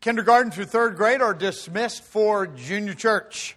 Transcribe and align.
Kindergarten 0.00 0.50
through 0.50 0.64
third 0.64 0.96
grade 0.96 1.20
are 1.20 1.34
dismissed 1.34 2.02
for 2.02 2.46
junior 2.46 2.94
church. 2.94 3.54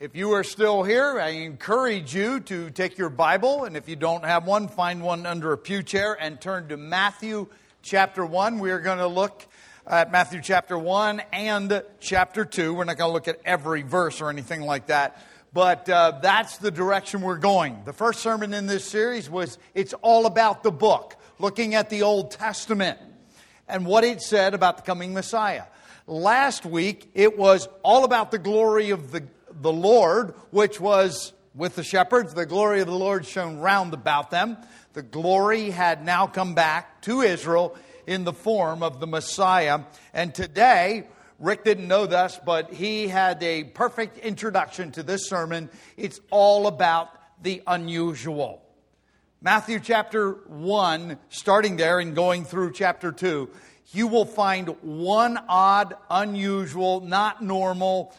If 0.00 0.16
you 0.16 0.32
are 0.32 0.42
still 0.42 0.82
here, 0.82 1.20
I 1.20 1.28
encourage 1.28 2.12
you 2.12 2.40
to 2.40 2.70
take 2.70 2.98
your 2.98 3.10
Bible, 3.10 3.62
and 3.62 3.76
if 3.76 3.88
you 3.88 3.94
don't 3.94 4.24
have 4.24 4.44
one, 4.44 4.66
find 4.66 5.02
one 5.02 5.24
under 5.24 5.52
a 5.52 5.56
pew 5.56 5.84
chair 5.84 6.16
and 6.20 6.40
turn 6.40 6.68
to 6.70 6.76
Matthew 6.76 7.46
chapter 7.80 8.26
1. 8.26 8.58
We 8.58 8.72
are 8.72 8.80
going 8.80 8.98
to 8.98 9.06
look 9.06 9.46
at 9.86 10.10
Matthew 10.10 10.40
chapter 10.42 10.76
1 10.76 11.22
and 11.32 11.84
chapter 12.00 12.44
2. 12.44 12.74
We're 12.74 12.82
not 12.82 12.96
going 12.96 13.10
to 13.10 13.14
look 13.14 13.28
at 13.28 13.38
every 13.44 13.82
verse 13.82 14.20
or 14.20 14.30
anything 14.30 14.62
like 14.62 14.88
that, 14.88 15.24
but 15.52 15.88
uh, 15.88 16.18
that's 16.20 16.58
the 16.58 16.72
direction 16.72 17.20
we're 17.20 17.38
going. 17.38 17.82
The 17.84 17.92
first 17.92 18.18
sermon 18.18 18.52
in 18.52 18.66
this 18.66 18.84
series 18.84 19.30
was 19.30 19.58
It's 19.76 19.94
All 20.02 20.26
About 20.26 20.64
the 20.64 20.72
Book, 20.72 21.14
looking 21.38 21.76
at 21.76 21.88
the 21.88 22.02
Old 22.02 22.32
Testament 22.32 22.98
and 23.68 23.86
what 23.86 24.04
it 24.04 24.22
said 24.22 24.54
about 24.54 24.76
the 24.76 24.82
coming 24.82 25.14
Messiah. 25.14 25.64
Last 26.06 26.64
week, 26.64 27.10
it 27.14 27.36
was 27.36 27.68
all 27.82 28.04
about 28.04 28.30
the 28.30 28.38
glory 28.38 28.90
of 28.90 29.12
the, 29.12 29.24
the 29.50 29.72
Lord, 29.72 30.34
which 30.50 30.80
was 30.80 31.32
with 31.54 31.74
the 31.74 31.84
shepherds. 31.84 32.32
The 32.32 32.46
glory 32.46 32.80
of 32.80 32.86
the 32.86 32.94
Lord 32.94 33.26
shone 33.26 33.58
round 33.58 33.92
about 33.92 34.30
them. 34.30 34.56
The 34.94 35.02
glory 35.02 35.70
had 35.70 36.04
now 36.04 36.26
come 36.26 36.54
back 36.54 37.02
to 37.02 37.20
Israel 37.20 37.76
in 38.06 38.24
the 38.24 38.32
form 38.32 38.82
of 38.82 39.00
the 39.00 39.06
Messiah. 39.06 39.80
And 40.14 40.34
today, 40.34 41.06
Rick 41.38 41.64
didn't 41.64 41.86
know 41.86 42.06
this, 42.06 42.40
but 42.44 42.72
he 42.72 43.06
had 43.06 43.42
a 43.42 43.64
perfect 43.64 44.18
introduction 44.18 44.92
to 44.92 45.02
this 45.02 45.28
sermon. 45.28 45.68
It's 45.96 46.20
all 46.30 46.66
about 46.66 47.10
the 47.42 47.62
unusual. 47.66 48.62
Matthew 49.40 49.78
chapter 49.78 50.32
1, 50.48 51.16
starting 51.28 51.76
there 51.76 52.00
and 52.00 52.16
going 52.16 52.44
through 52.44 52.72
chapter 52.72 53.12
2, 53.12 53.48
you 53.92 54.08
will 54.08 54.24
find 54.24 54.68
one 54.82 55.38
odd, 55.48 55.94
unusual, 56.10 57.00
not 57.02 57.40
normal 57.40 58.12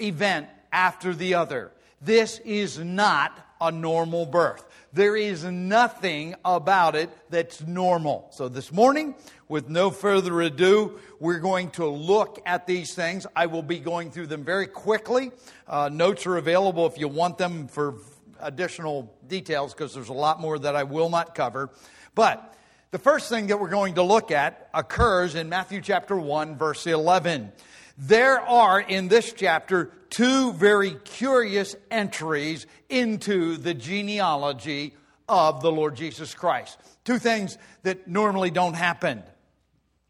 event 0.00 0.48
after 0.72 1.14
the 1.14 1.34
other. 1.34 1.70
This 2.02 2.40
is 2.40 2.80
not 2.80 3.38
a 3.60 3.70
normal 3.70 4.26
birth. 4.26 4.64
There 4.92 5.14
is 5.14 5.44
nothing 5.44 6.34
about 6.44 6.96
it 6.96 7.10
that's 7.30 7.64
normal. 7.64 8.26
So 8.32 8.48
this 8.48 8.72
morning, 8.72 9.14
with 9.48 9.68
no 9.68 9.90
further 9.92 10.40
ado, 10.40 10.98
we're 11.20 11.38
going 11.38 11.70
to 11.72 11.86
look 11.86 12.42
at 12.44 12.66
these 12.66 12.92
things. 12.92 13.24
I 13.36 13.46
will 13.46 13.62
be 13.62 13.78
going 13.78 14.10
through 14.10 14.26
them 14.26 14.44
very 14.44 14.66
quickly. 14.66 15.30
Uh, 15.68 15.88
notes 15.92 16.26
are 16.26 16.38
available 16.38 16.86
if 16.86 16.98
you 16.98 17.06
want 17.06 17.38
them 17.38 17.68
for 17.68 17.94
additional 18.40 19.14
details 19.26 19.74
because 19.74 19.94
there's 19.94 20.08
a 20.08 20.14
lot 20.14 20.40
more 20.40 20.58
that 20.58 20.76
I 20.76 20.84
will 20.84 21.10
not 21.10 21.34
cover. 21.34 21.70
But 22.14 22.54
the 22.90 22.98
first 22.98 23.28
thing 23.28 23.48
that 23.48 23.60
we're 23.60 23.68
going 23.68 23.94
to 23.94 24.02
look 24.02 24.30
at 24.30 24.70
occurs 24.72 25.34
in 25.34 25.48
Matthew 25.48 25.80
chapter 25.80 26.16
1, 26.16 26.56
verse 26.56 26.86
11. 26.86 27.52
There 27.98 28.40
are 28.40 28.80
in 28.80 29.08
this 29.08 29.32
chapter 29.32 29.90
two 30.08 30.52
very 30.52 30.92
curious 31.04 31.76
entries 31.90 32.66
into 32.88 33.56
the 33.56 33.74
genealogy 33.74 34.94
of 35.28 35.60
the 35.60 35.70
Lord 35.70 35.96
Jesus 35.96 36.34
Christ. 36.34 36.78
Two 37.04 37.18
things 37.18 37.58
that 37.82 38.08
normally 38.08 38.50
don't 38.50 38.74
happen. 38.74 39.22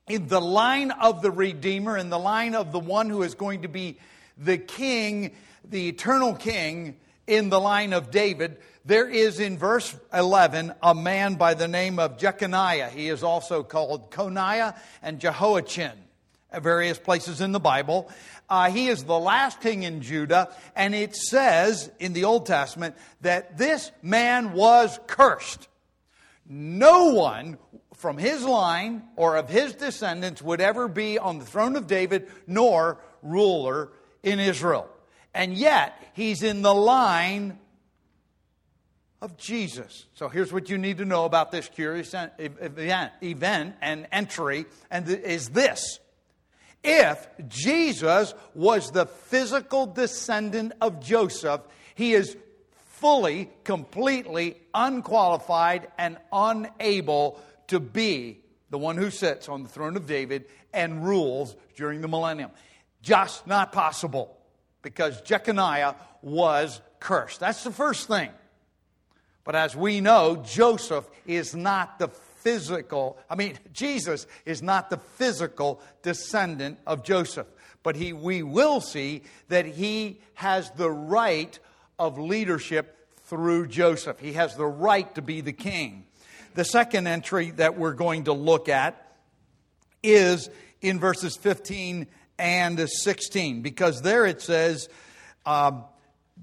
In 0.06 0.28
the 0.28 0.40
line 0.40 0.90
of 0.90 1.22
the 1.22 1.30
Redeemer, 1.30 1.96
in 1.96 2.10
the 2.10 2.18
line 2.18 2.54
of 2.54 2.72
the 2.72 2.78
one 2.78 3.10
who 3.10 3.22
is 3.22 3.34
going 3.34 3.62
to 3.62 3.68
be 3.68 3.98
the 4.36 4.58
King, 4.58 5.32
the 5.64 5.88
eternal 5.88 6.34
King, 6.34 6.96
in 7.28 7.50
the 7.50 7.60
line 7.60 7.92
of 7.92 8.10
David, 8.10 8.56
there 8.84 9.08
is 9.08 9.38
in 9.38 9.58
verse 9.58 9.94
11 10.14 10.72
a 10.82 10.94
man 10.94 11.34
by 11.34 11.54
the 11.54 11.68
name 11.68 11.98
of 11.98 12.16
Jeconiah. 12.16 12.88
He 12.88 13.08
is 13.08 13.22
also 13.22 13.62
called 13.62 14.10
Coniah 14.10 14.76
and 15.02 15.20
Jehoiachin 15.20 15.92
at 16.50 16.62
various 16.62 16.98
places 16.98 17.42
in 17.42 17.52
the 17.52 17.60
Bible. 17.60 18.10
Uh, 18.48 18.70
he 18.70 18.88
is 18.88 19.04
the 19.04 19.18
last 19.18 19.60
king 19.60 19.82
in 19.82 20.00
Judah, 20.00 20.50
and 20.74 20.94
it 20.94 21.14
says 21.14 21.90
in 21.98 22.14
the 22.14 22.24
Old 22.24 22.46
Testament 22.46 22.96
that 23.20 23.58
this 23.58 23.92
man 24.02 24.54
was 24.54 24.98
cursed. 25.06 25.68
No 26.48 27.12
one 27.12 27.58
from 27.94 28.16
his 28.16 28.42
line 28.42 29.02
or 29.16 29.36
of 29.36 29.50
his 29.50 29.74
descendants 29.74 30.40
would 30.40 30.62
ever 30.62 30.88
be 30.88 31.18
on 31.18 31.38
the 31.38 31.44
throne 31.44 31.76
of 31.76 31.86
David 31.86 32.28
nor 32.46 32.98
ruler 33.22 33.90
in 34.22 34.40
Israel 34.40 34.88
and 35.38 35.56
yet 35.56 35.96
he's 36.14 36.42
in 36.42 36.62
the 36.62 36.74
line 36.74 37.60
of 39.22 39.36
Jesus. 39.36 40.06
So 40.14 40.28
here's 40.28 40.52
what 40.52 40.68
you 40.68 40.78
need 40.78 40.98
to 40.98 41.04
know 41.04 41.24
about 41.26 41.52
this 41.52 41.68
curious 41.68 42.12
event 42.12 43.74
and 43.80 44.08
entry, 44.10 44.66
and 44.90 45.08
is 45.08 45.50
this. 45.50 46.00
If 46.82 47.28
Jesus 47.46 48.34
was 48.52 48.90
the 48.90 49.06
physical 49.06 49.86
descendant 49.86 50.72
of 50.80 51.00
Joseph, 51.00 51.60
he 51.94 52.14
is 52.14 52.36
fully, 52.86 53.48
completely 53.62 54.56
unqualified 54.74 55.86
and 55.98 56.18
unable 56.32 57.40
to 57.68 57.78
be 57.78 58.40
the 58.70 58.78
one 58.78 58.96
who 58.96 59.10
sits 59.10 59.48
on 59.48 59.62
the 59.62 59.68
throne 59.68 59.96
of 59.96 60.06
David 60.06 60.46
and 60.72 61.04
rules 61.04 61.54
during 61.76 62.00
the 62.00 62.08
millennium. 62.08 62.50
Just 63.02 63.46
not 63.46 63.70
possible 63.70 64.37
because 64.88 65.20
Jeconiah 65.20 65.94
was 66.22 66.80
cursed. 66.98 67.40
That's 67.40 67.62
the 67.62 67.70
first 67.70 68.08
thing. 68.08 68.30
But 69.44 69.54
as 69.54 69.76
we 69.76 70.00
know, 70.00 70.36
Joseph 70.36 71.06
is 71.26 71.54
not 71.54 71.98
the 71.98 72.08
physical, 72.08 73.18
I 73.28 73.34
mean, 73.34 73.58
Jesus 73.74 74.26
is 74.46 74.62
not 74.62 74.88
the 74.88 74.96
physical 74.96 75.82
descendant 76.02 76.78
of 76.86 77.04
Joseph. 77.04 77.46
But 77.82 77.96
he, 77.96 78.14
we 78.14 78.42
will 78.42 78.80
see 78.80 79.24
that 79.48 79.66
he 79.66 80.20
has 80.32 80.70
the 80.70 80.90
right 80.90 81.58
of 81.98 82.18
leadership 82.18 82.96
through 83.26 83.66
Joseph. 83.66 84.18
He 84.18 84.32
has 84.32 84.56
the 84.56 84.66
right 84.66 85.14
to 85.16 85.20
be 85.20 85.42
the 85.42 85.52
king. 85.52 86.06
The 86.54 86.64
second 86.64 87.06
entry 87.08 87.50
that 87.52 87.76
we're 87.76 87.92
going 87.92 88.24
to 88.24 88.32
look 88.32 88.70
at 88.70 89.12
is 90.02 90.48
in 90.80 90.98
verses 90.98 91.36
15 91.36 92.06
and 92.38 92.88
16, 92.88 93.62
because 93.62 94.02
there 94.02 94.24
it 94.26 94.40
says, 94.40 94.88
um, 95.44 95.84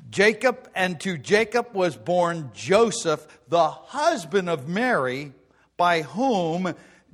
Jacob, 0.10 0.70
and 0.76 1.00
to 1.02 1.18
Jacob 1.18 1.74
was 1.74 1.96
born 1.96 2.52
Joseph, 2.54 3.26
the 3.48 3.70
husband 3.70 4.50
of 4.50 4.68
Mary, 4.68 5.34
by 5.78 6.02
whom 6.02 6.74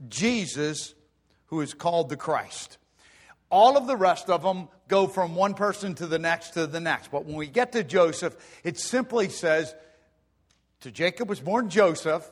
Jesus, 0.09 0.93
who 1.47 1.61
is 1.61 1.73
called 1.73 2.09
the 2.09 2.17
Christ. 2.17 2.77
All 3.49 3.77
of 3.77 3.87
the 3.87 3.97
rest 3.97 4.29
of 4.29 4.43
them 4.43 4.69
go 4.87 5.07
from 5.07 5.35
one 5.35 5.53
person 5.53 5.95
to 5.95 6.07
the 6.07 6.19
next 6.19 6.51
to 6.51 6.67
the 6.67 6.79
next. 6.79 7.11
But 7.11 7.25
when 7.25 7.35
we 7.35 7.47
get 7.47 7.73
to 7.73 7.83
Joseph, 7.83 8.35
it 8.63 8.79
simply 8.79 9.29
says, 9.29 9.73
To 10.81 10.91
Jacob 10.91 11.29
was 11.29 11.39
born 11.39 11.69
Joseph, 11.69 12.29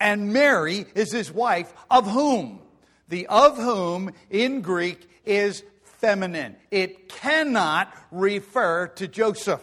and 0.00 0.32
Mary 0.32 0.86
is 0.94 1.12
his 1.12 1.32
wife, 1.32 1.72
of 1.90 2.10
whom? 2.10 2.60
The 3.08 3.26
of 3.26 3.56
whom 3.56 4.12
in 4.30 4.60
Greek 4.60 5.08
is 5.26 5.62
feminine. 5.82 6.56
It 6.70 7.08
cannot 7.08 7.94
refer 8.10 8.88
to 8.88 9.08
Joseph. 9.08 9.62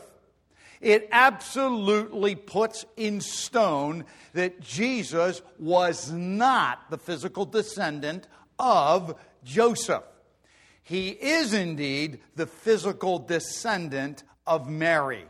It 0.79 1.07
absolutely 1.11 2.33
puts 2.35 2.85
in 2.97 3.21
stone 3.21 4.05
that 4.33 4.61
Jesus 4.61 5.41
was 5.59 6.11
not 6.11 6.89
the 6.89 6.97
physical 6.97 7.45
descendant 7.45 8.27
of 8.57 9.15
Joseph. 9.43 10.03
He 10.81 11.09
is 11.09 11.53
indeed 11.53 12.19
the 12.35 12.47
physical 12.47 13.19
descendant 13.19 14.23
of 14.47 14.67
Mary. 14.67 15.25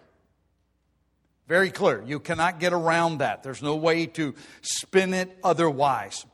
Very 1.47 1.69
clear. 1.69 2.01
You 2.05 2.21
cannot 2.21 2.61
get 2.61 2.71
around 2.71 3.17
that. 3.17 3.43
There's 3.43 3.61
no 3.61 3.75
way 3.75 4.05
to 4.05 4.33
spin 4.61 5.13
it 5.13 5.37
otherwise. 5.43 6.25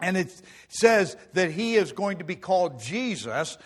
And 0.00 0.16
it 0.16 0.42
says 0.68 1.16
that 1.34 1.50
he 1.50 1.74
is 1.74 1.92
going 1.92 2.18
to 2.18 2.24
be 2.24 2.36
called 2.36 2.80
Jesus, 2.80 3.58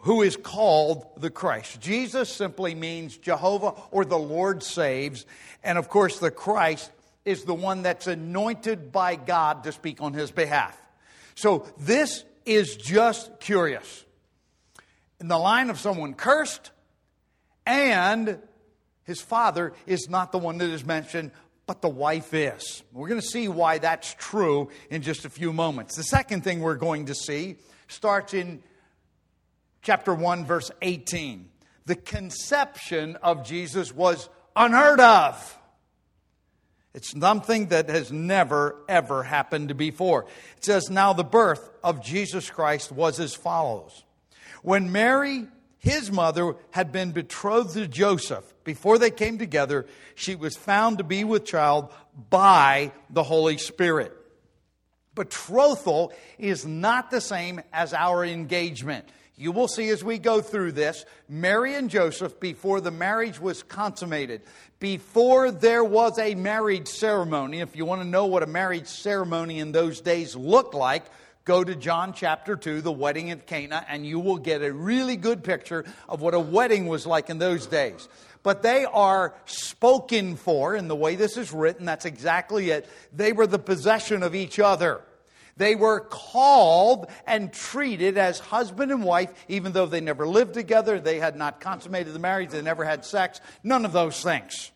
who 0.00 0.22
is 0.22 0.36
called 0.36 1.06
the 1.16 1.30
Christ. 1.30 1.80
Jesus 1.80 2.32
simply 2.32 2.74
means 2.74 3.16
Jehovah 3.16 3.74
or 3.90 4.04
the 4.04 4.18
Lord 4.18 4.62
saves. 4.62 5.26
And 5.62 5.78
of 5.78 5.88
course, 5.88 6.18
the 6.18 6.30
Christ 6.30 6.90
is 7.24 7.44
the 7.44 7.54
one 7.54 7.82
that's 7.82 8.06
anointed 8.06 8.92
by 8.92 9.16
God 9.16 9.64
to 9.64 9.72
speak 9.72 10.00
on 10.00 10.12
his 10.12 10.30
behalf. 10.30 10.80
So 11.34 11.66
this 11.78 12.24
is 12.44 12.76
just 12.76 13.40
curious. 13.40 14.04
In 15.20 15.28
the 15.28 15.38
line 15.38 15.70
of 15.70 15.78
someone 15.78 16.14
cursed, 16.14 16.70
and 17.66 18.38
his 19.04 19.20
father 19.20 19.74
is 19.86 20.08
not 20.08 20.32
the 20.32 20.38
one 20.38 20.58
that 20.58 20.70
is 20.70 20.84
mentioned, 20.84 21.30
but 21.70 21.82
the 21.82 21.88
wife 21.88 22.34
is. 22.34 22.82
We're 22.92 23.06
going 23.06 23.20
to 23.20 23.26
see 23.28 23.46
why 23.46 23.78
that's 23.78 24.12
true 24.18 24.70
in 24.90 25.02
just 25.02 25.24
a 25.24 25.30
few 25.30 25.52
moments. 25.52 25.94
The 25.94 26.02
second 26.02 26.42
thing 26.42 26.58
we're 26.58 26.74
going 26.74 27.06
to 27.06 27.14
see 27.14 27.58
starts 27.86 28.34
in 28.34 28.60
chapter 29.80 30.12
1, 30.12 30.46
verse 30.46 30.72
18. 30.82 31.48
The 31.86 31.94
conception 31.94 33.14
of 33.22 33.46
Jesus 33.46 33.94
was 33.94 34.28
unheard 34.56 34.98
of. 34.98 35.58
It's 36.92 37.12
something 37.12 37.66
that 37.66 37.88
has 37.88 38.10
never, 38.10 38.74
ever 38.88 39.22
happened 39.22 39.76
before. 39.76 40.26
It 40.56 40.64
says, 40.64 40.90
Now 40.90 41.12
the 41.12 41.22
birth 41.22 41.70
of 41.84 42.02
Jesus 42.02 42.50
Christ 42.50 42.90
was 42.90 43.20
as 43.20 43.36
follows. 43.36 44.02
When 44.64 44.90
Mary, 44.90 45.46
his 45.80 46.12
mother, 46.12 46.56
had 46.70 46.92
been 46.92 47.12
betrothed 47.12 47.72
to 47.72 47.88
Joseph, 47.88 48.44
before 48.64 48.98
they 48.98 49.10
came 49.10 49.38
together, 49.38 49.86
she 50.14 50.36
was 50.36 50.54
found 50.54 50.98
to 50.98 51.04
be 51.04 51.24
with 51.24 51.46
child 51.46 51.90
by 52.28 52.92
the 53.08 53.22
Holy 53.22 53.56
Spirit. 53.56 54.14
Betrothal 55.14 56.12
is 56.38 56.66
not 56.66 57.10
the 57.10 57.20
same 57.20 57.62
as 57.72 57.94
our 57.94 58.24
engagement. 58.24 59.08
You 59.36 59.52
will 59.52 59.68
see 59.68 59.88
as 59.88 60.04
we 60.04 60.18
go 60.18 60.42
through 60.42 60.72
this, 60.72 61.06
Mary 61.26 61.74
and 61.74 61.88
Joseph, 61.88 62.38
before 62.38 62.82
the 62.82 62.90
marriage 62.90 63.40
was 63.40 63.62
consummated, 63.62 64.42
before 64.80 65.50
there 65.50 65.82
was 65.82 66.18
a 66.18 66.34
marriage 66.34 66.88
ceremony, 66.88 67.60
if 67.60 67.74
you 67.74 67.86
want 67.86 68.02
to 68.02 68.06
know 68.06 68.26
what 68.26 68.42
a 68.42 68.46
marriage 68.46 68.86
ceremony 68.86 69.58
in 69.58 69.72
those 69.72 70.02
days 70.02 70.36
looked 70.36 70.74
like, 70.74 71.06
go 71.44 71.64
to 71.64 71.74
John 71.74 72.12
chapter 72.12 72.56
2, 72.56 72.80
the 72.80 72.92
wedding 72.92 73.30
at 73.30 73.46
Cana, 73.46 73.84
and 73.88 74.06
you 74.06 74.20
will 74.20 74.38
get 74.38 74.62
a 74.62 74.72
really 74.72 75.16
good 75.16 75.42
picture 75.42 75.84
of 76.08 76.20
what 76.20 76.34
a 76.34 76.40
wedding 76.40 76.86
was 76.86 77.06
like 77.06 77.30
in 77.30 77.38
those 77.38 77.66
days. 77.66 78.08
But 78.42 78.62
they 78.62 78.84
are 78.84 79.34
spoken 79.44 80.36
for 80.36 80.74
in 80.74 80.88
the 80.88 80.96
way 80.96 81.14
this 81.16 81.36
is 81.36 81.52
written. 81.52 81.84
That's 81.84 82.06
exactly 82.06 82.70
it. 82.70 82.88
They 83.12 83.32
were 83.32 83.46
the 83.46 83.58
possession 83.58 84.22
of 84.22 84.34
each 84.34 84.58
other. 84.58 85.02
They 85.56 85.74
were 85.74 86.00
called 86.00 87.10
and 87.26 87.52
treated 87.52 88.16
as 88.16 88.38
husband 88.38 88.90
and 88.92 89.04
wife, 89.04 89.30
even 89.48 89.72
though 89.72 89.84
they 89.84 90.00
never 90.00 90.26
lived 90.26 90.54
together, 90.54 90.98
they 90.98 91.18
had 91.18 91.36
not 91.36 91.60
consummated 91.60 92.14
the 92.14 92.18
marriage, 92.18 92.48
they 92.48 92.62
never 92.62 92.82
had 92.82 93.04
sex, 93.04 93.42
none 93.62 93.84
of 93.84 93.92
those 93.92 94.22
things. 94.22 94.70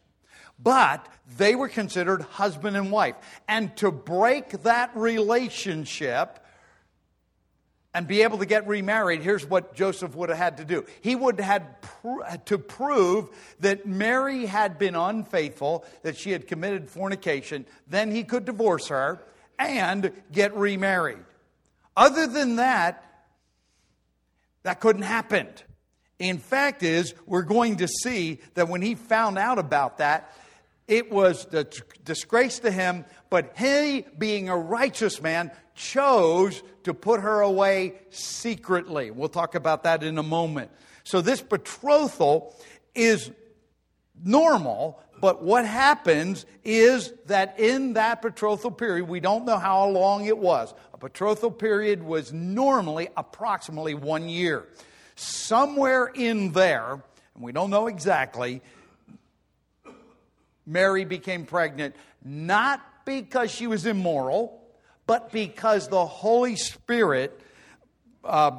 But 0.58 1.06
they 1.38 1.54
were 1.54 1.68
considered 1.68 2.20
husband 2.22 2.76
and 2.76 2.92
wife. 2.92 3.14
And 3.48 3.74
to 3.78 3.90
break 3.90 4.50
that 4.64 4.90
relationship, 4.94 6.43
and 7.94 8.08
be 8.08 8.22
able 8.22 8.38
to 8.38 8.46
get 8.46 8.66
remarried, 8.66 9.22
here's 9.22 9.46
what 9.46 9.74
Joseph 9.74 10.16
would 10.16 10.28
have 10.28 10.38
had 10.38 10.56
to 10.56 10.64
do. 10.64 10.84
He 11.00 11.14
would 11.14 11.40
have 11.40 11.62
had 12.02 12.46
to 12.46 12.58
prove 12.58 13.28
that 13.60 13.86
Mary 13.86 14.46
had 14.46 14.78
been 14.78 14.96
unfaithful, 14.96 15.84
that 16.02 16.16
she 16.16 16.32
had 16.32 16.48
committed 16.48 16.90
fornication. 16.90 17.64
Then 17.86 18.10
he 18.10 18.24
could 18.24 18.44
divorce 18.44 18.88
her 18.88 19.22
and 19.58 20.10
get 20.32 20.54
remarried. 20.56 21.24
Other 21.96 22.26
than 22.26 22.56
that, 22.56 23.04
that 24.64 24.80
couldn't 24.80 25.02
happen. 25.02 25.48
In 26.18 26.38
fact, 26.38 26.82
is 26.82 27.14
we're 27.26 27.42
going 27.42 27.76
to 27.76 27.88
see 27.88 28.40
that 28.54 28.68
when 28.68 28.82
he 28.82 28.96
found 28.96 29.38
out 29.38 29.58
about 29.58 29.98
that, 29.98 30.36
it 30.86 31.10
was 31.10 31.46
a 31.52 31.64
disgrace 32.04 32.58
to 32.60 32.70
him, 32.70 33.04
but 33.30 33.52
he, 33.56 34.04
being 34.18 34.48
a 34.48 34.56
righteous 34.56 35.22
man, 35.22 35.50
chose 35.74 36.62
to 36.84 36.94
put 36.94 37.20
her 37.20 37.40
away 37.40 37.94
secretly. 38.10 39.10
We'll 39.10 39.28
talk 39.28 39.54
about 39.54 39.84
that 39.84 40.02
in 40.02 40.18
a 40.18 40.22
moment. 40.22 40.70
So, 41.02 41.20
this 41.20 41.40
betrothal 41.40 42.54
is 42.94 43.30
normal, 44.22 45.00
but 45.20 45.42
what 45.42 45.66
happens 45.66 46.46
is 46.64 47.12
that 47.26 47.58
in 47.58 47.94
that 47.94 48.22
betrothal 48.22 48.70
period, 48.70 49.08
we 49.08 49.20
don't 49.20 49.44
know 49.44 49.58
how 49.58 49.88
long 49.88 50.26
it 50.26 50.38
was. 50.38 50.74
A 50.92 50.98
betrothal 50.98 51.50
period 51.50 52.02
was 52.02 52.32
normally 52.32 53.08
approximately 53.16 53.94
one 53.94 54.28
year. 54.28 54.66
Somewhere 55.16 56.06
in 56.06 56.52
there, 56.52 57.02
and 57.34 57.42
we 57.42 57.52
don't 57.52 57.70
know 57.70 57.86
exactly, 57.86 58.62
Mary 60.66 61.04
became 61.04 61.46
pregnant 61.46 61.94
not 62.24 62.80
because 63.04 63.50
she 63.50 63.66
was 63.66 63.84
immoral, 63.86 64.62
but 65.06 65.30
because 65.30 65.88
the 65.88 66.06
Holy 66.06 66.56
Spirit 66.56 67.38
uh, 68.24 68.52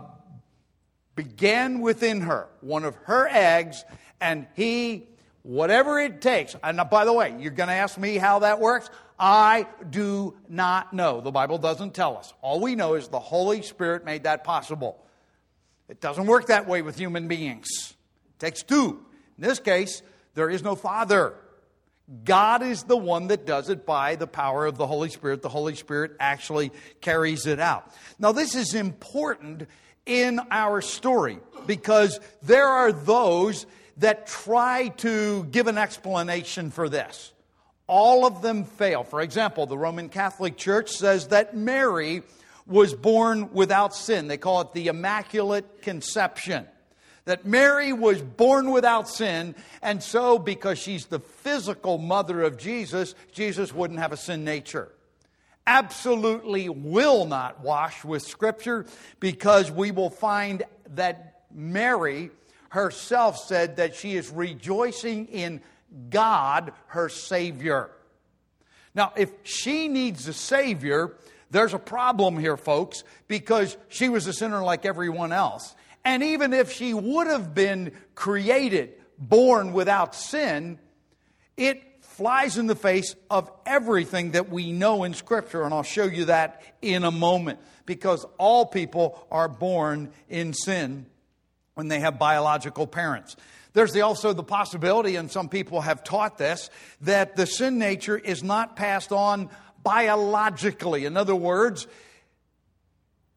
began 1.16 1.82
within 1.82 2.22
her, 2.22 2.48
one 2.62 2.84
of 2.84 2.96
her 3.06 3.28
eggs, 3.28 3.84
and 4.22 4.46
he 4.56 5.08
whatever 5.42 6.00
it 6.00 6.22
takes. 6.22 6.56
And 6.64 6.82
by 6.90 7.06
the 7.06 7.14
way, 7.14 7.36
you're 7.40 7.52
going 7.52 7.70
to 7.70 7.76
ask 7.76 7.98
me 7.98 8.18
how 8.18 8.40
that 8.40 8.60
works? 8.60 8.90
I 9.20 9.68
do 9.90 10.36
not 10.50 10.92
know. 10.92 11.22
The 11.22 11.32
Bible 11.32 11.58
doesn't 11.58 11.94
tell 11.94 12.18
us. 12.18 12.34
All 12.42 12.60
we 12.60 12.76
know 12.76 12.96
is 12.96 13.08
the 13.08 13.20
Holy 13.20 13.62
Spirit 13.62 14.06
made 14.06 14.24
that 14.24 14.44
possible. 14.44 15.04
It 15.88 16.02
doesn't 16.02 16.26
work 16.26 16.48
that 16.48 16.68
way 16.68 16.82
with 16.82 16.98
human 16.98 17.28
beings. 17.28 17.68
It 17.92 18.40
takes 18.40 18.64
two. 18.64 19.06
In 19.38 19.44
this 19.44 19.60
case, 19.60 20.02
there 20.34 20.50
is 20.50 20.64
no 20.64 20.76
father. 20.76 21.36
God 22.24 22.62
is 22.62 22.84
the 22.84 22.98
one 22.98 23.28
that 23.28 23.46
does 23.46 23.70
it 23.70 23.86
by 23.86 24.16
the 24.16 24.28
power 24.28 24.66
of 24.66 24.78
the 24.78 24.86
Holy 24.86 25.10
Spirit. 25.10 25.42
The 25.42 25.50
Holy 25.50 25.76
Spirit 25.76 26.14
actually 26.20 26.72
carries 27.02 27.48
it 27.48 27.60
out. 27.60 27.92
Now, 28.20 28.32
this 28.32 28.54
is 28.54 28.76
important 28.76 29.68
in 30.06 30.40
our 30.52 30.82
story 30.82 31.40
because 31.66 32.20
there 32.44 32.68
are 32.68 32.92
those 32.92 33.66
that 33.98 34.28
try 34.28 34.90
to 34.90 35.46
give 35.46 35.68
an 35.68 35.78
explanation 35.78 36.70
for 36.70 36.90
this. 36.90 37.34
All 37.88 38.26
of 38.26 38.42
them 38.42 38.66
fail. 38.66 39.04
For 39.04 39.22
example, 39.22 39.66
the 39.66 39.78
Roman 39.78 40.10
Catholic 40.10 40.58
Church 40.58 40.92
says 40.92 41.30
that 41.30 41.56
Mary 41.56 42.24
was 42.68 42.94
born 42.94 43.52
without 43.52 43.96
sin. 43.96 44.28
They 44.28 44.38
call 44.38 44.62
it 44.62 44.74
the 44.74 44.88
Immaculate 44.88 45.82
Conception. 45.82 46.66
That 47.26 47.46
Mary 47.46 47.92
was 47.92 48.22
born 48.22 48.72
without 48.72 49.10
sin, 49.10 49.56
and 49.82 50.02
so 50.02 50.38
because 50.40 50.78
she's 50.80 51.08
the 51.08 51.20
physical 51.20 51.98
mother 51.98 52.44
of 52.44 52.58
Jesus, 52.58 53.16
Jesus 53.32 53.74
wouldn't 53.74 54.00
have 54.00 54.12
a 54.12 54.18
sin 54.18 54.44
nature 54.44 54.92
absolutely 55.68 56.70
will 56.70 57.26
not 57.26 57.62
wash 57.62 58.04
with 58.04 58.24
Scripture 58.24 58.86
because 59.20 59.72
we 59.72 59.92
will 59.92 60.10
find 60.10 60.64
that 60.94 61.42
Mary 61.52 62.30
herself 62.70 63.38
said 63.38 63.78
that 63.78 63.96
she 63.96 64.16
is 64.16 64.30
rejoicing 64.30 65.28
in 65.28 65.62
God, 66.10 66.74
her 66.88 67.10
Savior. 67.10 67.90
Now, 68.94 69.14
if 69.16 69.32
she 69.44 69.88
needs 69.88 70.28
a 70.28 70.34
Savior, 70.34 71.16
there's 71.52 71.74
a 71.74 71.80
problem 71.80 72.38
here, 72.38 72.58
folks, 72.58 73.04
because 73.28 73.78
she 73.90 74.10
was 74.10 74.28
a 74.28 74.34
sinner 74.34 74.62
like 74.64 74.86
everyone 74.86 75.32
else. 75.32 75.76
And 76.06 76.22
even 76.22 76.54
if 76.54 76.72
she 76.72 76.94
would 76.94 77.28
have 77.28 77.56
been 77.56 77.92
created, 78.14 78.94
born 79.18 79.74
without 79.74 80.14
sin, 80.14 80.80
it 81.58 81.82
flies 82.02 82.58
in 82.58 82.68
the 82.68 82.76
face 82.76 83.16
of 83.30 83.52
everything 83.66 84.32
that 84.32 84.50
we 84.50 84.72
know 84.72 85.04
in 85.04 85.14
Scripture. 85.14 85.64
And 85.64 85.74
I'll 85.74 85.84
show 85.84 86.06
you 86.06 86.26
that 86.26 86.62
in 86.82 87.04
a 87.04 87.12
moment, 87.12 87.60
because 87.86 88.26
all 88.38 88.66
people 88.66 89.28
are 89.32 89.50
born 89.50 90.12
in 90.30 90.54
sin 90.54 91.08
when 91.74 91.88
they 91.88 92.00
have 92.00 92.20
biological 92.20 92.88
parents. 92.88 93.36
There's 93.74 93.92
the, 93.92 94.02
also 94.02 94.32
the 94.32 94.44
possibility, 94.44 95.18
and 95.18 95.30
some 95.30 95.50
people 95.50 95.82
have 95.82 96.04
taught 96.04 96.38
this, 96.38 96.70
that 97.02 97.36
the 97.36 97.46
sin 97.46 97.78
nature 97.78 98.18
is 98.18 98.42
not 98.44 98.78
passed 98.78 99.12
on 99.12 99.50
biologically. 99.84 101.06
In 101.06 101.18
other 101.18 101.36
words, 101.36 101.86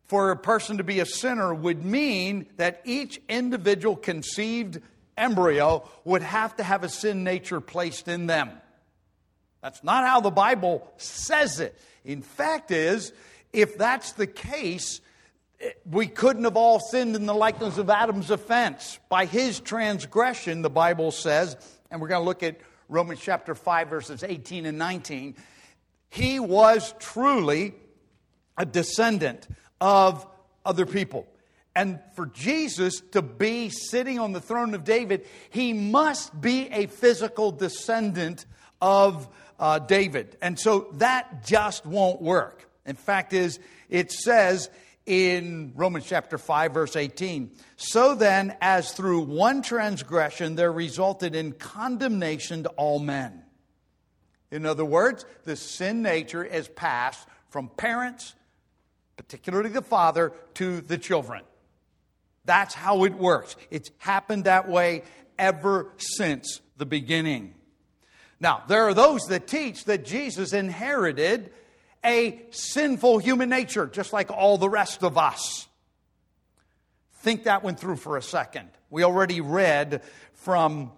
for 0.09 0.31
a 0.31 0.37
person 0.37 0.79
to 0.79 0.85
be 0.85 1.01
a 1.01 1.07
sinner 1.07 1.55
would 1.55 1.85
mean 1.85 2.47
that 2.57 2.81
each 2.85 3.21
individual 3.29 3.95
conceived 3.95 4.81
embryo 5.17 5.87
would 6.05 6.23
have 6.23 6.57
to 6.57 6.63
have 6.63 6.83
a 6.83 6.89
sin 6.89 7.25
nature 7.25 7.61
placed 7.61 8.09
in 8.09 8.27
them. 8.27 8.51
That's 9.63 9.85
not 9.85 10.07
how 10.07 10.21
the 10.21 10.31
Bible 10.31 10.91
says 10.97 11.61
it. 11.61 11.79
In 12.05 12.23
fact 12.23 12.71
is, 12.71 13.13
if 13.53 13.77
that's 13.77 14.13
the 14.13 14.27
case, 14.27 15.01
we 15.85 16.07
couldn't 16.07 16.45
have 16.45 16.57
all 16.57 16.81
sinned 16.81 17.15
in 17.15 17.27
the 17.27 17.35
likeness 17.35 17.77
of 17.77 17.91
Adam's 17.91 18.31
offense. 18.31 18.99
By 19.09 19.27
his 19.27 19.61
transgression, 19.61 20.63
the 20.63 20.71
Bible 20.71 21.11
says, 21.11 21.57
and 21.91 22.01
we're 22.01 22.09
going 22.09 22.23
to 22.23 22.27
look 22.27 22.43
at 22.43 22.61
Romans 22.89 23.21
chapter 23.21 23.55
5, 23.55 23.89
verses 23.89 24.23
18 24.23 24.65
and 24.65 24.79
19, 24.79 25.37
he 26.09 26.41
was 26.41 26.95
truly 26.99 27.75
a 28.57 28.65
descendant 28.65 29.47
of 29.81 30.27
other 30.65 30.87
people. 30.87 31.27
And 31.75 32.01
for 32.17 32.27
Jesus 32.27 33.01
to 33.13 33.23
be 33.23 33.71
sitting 33.71 34.19
on 34.19 34.33
the 34.33 34.41
throne 34.41 34.75
of 34.75 34.85
David, 34.85 35.27
he 35.51 35.73
must 35.73 36.39
be 36.41 36.69
a 36.71 36.87
physical 36.87 37.53
descendant 37.53 38.47
of 38.81 39.29
uh, 39.61 39.79
David. 39.79 40.37
And 40.43 40.59
so 40.59 40.89
that 40.95 41.45
just 41.47 41.87
won't 41.87 42.21
work. 42.21 42.69
In 42.85 42.97
fact, 42.97 43.33
is 43.33 43.61
it 43.89 44.11
says 44.11 44.71
in 45.09 45.73
Romans 45.75 46.05
chapter 46.07 46.37
5, 46.37 46.75
verse 46.75 46.95
18. 46.95 47.51
So 47.77 48.15
then, 48.15 48.55
as 48.61 48.93
through 48.93 49.23
one 49.23 49.63
transgression 49.63 50.55
there 50.55 50.71
resulted 50.71 51.35
in 51.35 51.53
condemnation 51.53 52.65
to 52.65 52.69
all 52.71 52.99
men. 52.99 53.43
In 54.51 54.67
other 54.67 54.85
words, 54.85 55.25
the 55.45 55.57
sin 55.57 56.03
nature 56.03 56.45
is 56.45 56.69
passed 56.69 57.27
from 57.49 57.69
parents, 57.69 58.35
particularly 59.19 59.69
the 59.69 59.83
father, 59.83 60.33
to 60.55 60.81
the 60.81 60.97
children. 60.97 61.43
That's 62.47 62.73
how 62.73 63.05
it 63.05 63.13
works. 63.13 63.57
It's 63.71 63.91
happened 63.99 64.45
that 64.45 64.71
way 64.71 65.03
ever 65.39 65.93
since 65.99 66.63
the 66.79 66.87
beginning. 66.87 67.53
Now, 68.41 68.63
there 68.69 68.85
are 68.85 68.95
those 68.95 69.25
that 69.25 69.47
teach 69.47 69.85
that 69.85 70.07
Jesus 70.07 70.55
inherited 70.55 71.51
a 72.05 72.41
sinful 72.51 73.19
human 73.19 73.51
nature, 73.51 73.87
just 73.87 74.13
like 74.13 74.31
all 74.31 74.57
the 74.57 74.69
rest 74.69 75.03
of 75.03 75.19
us. 75.19 75.67
Think 77.17 77.45
that 77.45 77.65
one 77.65 77.75
through 77.75 77.97
for 77.97 78.17
a 78.17 78.23
second. 78.23 78.69
We 78.89 79.03
already 79.03 79.41
read 79.41 80.03
from 80.35 80.93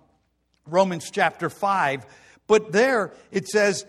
Romans 0.66 1.10
chapter 1.10 1.48
5, 1.48 2.04
but 2.46 2.70
there 2.70 3.12
it 3.32 3.48
says, 3.48 3.86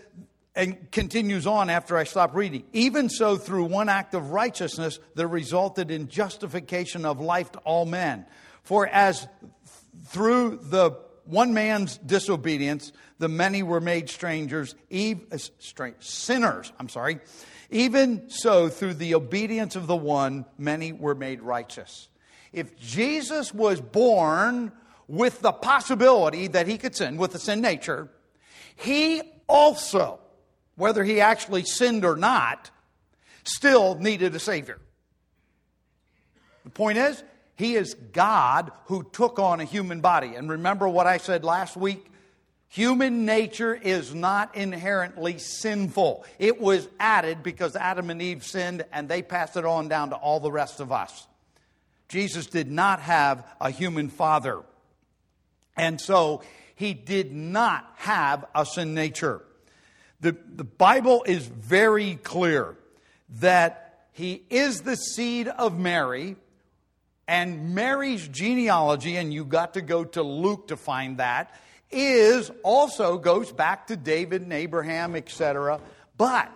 and 0.56 0.92
continues 0.92 1.48
on 1.48 1.70
after 1.70 1.98
I 1.98 2.04
stop 2.04 2.36
reading. 2.36 2.64
Even 2.74 3.10
so, 3.10 3.38
through 3.38 3.66
one 3.66 3.90
act 3.90 4.14
of 4.14 4.32
righteousness, 4.32 5.00
there 5.16 5.28
resulted 5.28 5.92
in 5.92 6.10
justification 6.10 7.06
of 7.06 7.20
life 7.20 7.52
to 7.54 7.60
all 7.60 7.86
men. 7.86 8.26
For 8.64 8.88
as 8.88 9.28
through 10.08 10.60
the 10.64 10.92
one 11.26 11.54
man's 11.54 11.98
disobedience, 11.98 12.92
the 13.20 13.30
many 13.30 13.64
were 13.64 13.80
made 13.80 14.10
strangers, 14.10 14.76
uh, 14.94 15.38
strange, 15.60 15.96
sinners, 16.00 16.74
I'm 16.80 16.90
sorry. 16.90 17.20
Even 17.70 18.30
so, 18.30 18.68
through 18.68 18.96
the 18.96 19.16
obedience 19.16 19.78
of 19.78 19.88
the 19.88 19.96
one, 19.96 20.46
many 20.58 20.92
were 20.92 21.16
made 21.16 21.42
righteous. 21.42 22.10
If 22.52 22.78
Jesus 22.78 23.54
was 23.54 23.80
born 23.80 24.74
with 25.08 25.40
the 25.42 25.54
possibility 25.54 26.48
that 26.48 26.68
he 26.68 26.78
could 26.78 26.96
sin, 26.96 27.16
with 27.16 27.32
the 27.32 27.40
sin 27.40 27.62
nature, 27.62 28.10
he 28.76 29.22
also, 29.48 30.20
whether 30.76 31.04
he 31.04 31.22
actually 31.22 31.64
sinned 31.64 32.06
or 32.06 32.16
not, 32.16 32.70
still 33.44 33.96
needed 33.96 34.36
a 34.36 34.40
Savior. 34.40 34.80
The 36.64 36.70
point 36.70 36.98
is, 36.98 37.24
he 37.56 37.76
is 37.76 37.94
God 37.94 38.72
who 38.86 39.04
took 39.12 39.40
on 39.40 39.60
a 39.60 39.66
human 39.66 40.02
body. 40.02 40.36
And 40.36 40.50
remember 40.50 40.88
what 40.88 41.08
I 41.08 41.18
said 41.18 41.44
last 41.44 41.76
week? 41.76 42.08
Human 42.70 43.26
nature 43.26 43.76
is 43.76 44.16
not 44.16 44.56
inherently 44.56 45.38
sinful. 45.38 46.26
It 46.40 46.62
was 46.62 46.88
added 47.00 47.44
because 47.44 47.76
Adam 47.76 48.10
and 48.10 48.22
Eve 48.22 48.46
sinned 48.46 48.86
and 48.94 49.10
they 49.10 49.22
passed 49.22 49.58
it 49.58 49.66
on 49.66 49.90
down 49.90 50.12
to 50.12 50.16
all 50.16 50.40
the 50.40 50.52
rest 50.52 50.80
of 50.80 50.92
us. 50.92 51.28
Jesus 52.08 52.48
did 52.48 52.72
not 52.72 53.02
have 53.02 53.46
a 53.60 53.70
human 53.70 54.10
father. 54.10 54.62
And 55.76 56.00
so 56.00 56.44
he 56.76 56.94
did 56.94 57.34
not 57.34 57.92
have 57.98 58.46
a 58.56 58.66
sin 58.66 58.94
nature. 58.94 59.42
The, 60.22 60.38
the 60.56 60.64
Bible 60.64 61.24
is 61.28 61.46
very 61.46 62.16
clear 62.16 62.78
that 63.40 64.06
he 64.14 64.44
is 64.50 64.82
the 64.82 64.96
seed 64.96 65.48
of 65.48 65.78
Mary 65.78 66.36
and 67.28 67.74
Mary's 67.74 68.28
genealogy, 68.28 69.16
and 69.16 69.34
you 69.34 69.46
got 69.46 69.74
to 69.76 69.82
go 69.82 70.04
to 70.04 70.22
Luke 70.22 70.68
to 70.68 70.78
find 70.78 71.18
that, 71.18 71.56
is 71.90 72.52
also 72.64 73.18
goes 73.18 73.52
back 73.52 73.88
to 73.88 73.96
David 73.96 74.42
and 74.42 74.54
Abraham, 74.54 75.16
etc. 75.16 75.80
But 76.18 76.52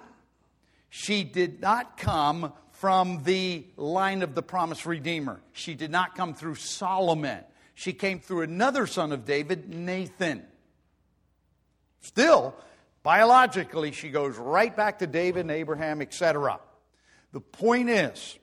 she 0.89 1.23
did 1.23 1.61
not 1.61 1.97
come 1.97 2.53
from 2.73 3.23
the 3.23 3.65
line 3.77 4.21
of 4.21 4.35
the 4.35 4.41
promised 4.41 4.85
Redeemer. 4.85 5.39
She 5.53 5.75
did 5.75 5.91
not 5.91 6.15
come 6.15 6.33
through 6.33 6.55
Solomon. 6.55 7.39
She 7.73 7.93
came 7.93 8.19
through 8.19 8.41
another 8.41 8.85
son 8.85 9.11
of 9.11 9.25
David, 9.25 9.73
Nathan. 9.73 10.43
Still, 12.01 12.53
biologically, 13.05 13.91
she 13.91 14.09
goes 14.09 14.35
right 14.35 14.75
back 14.75 14.97
to 14.97 15.05
David 15.05 15.41
and 15.41 15.51
Abraham, 15.51 16.01
etc. 16.01 16.59
The 17.33 17.39
point 17.39 17.87
is, 17.87 18.35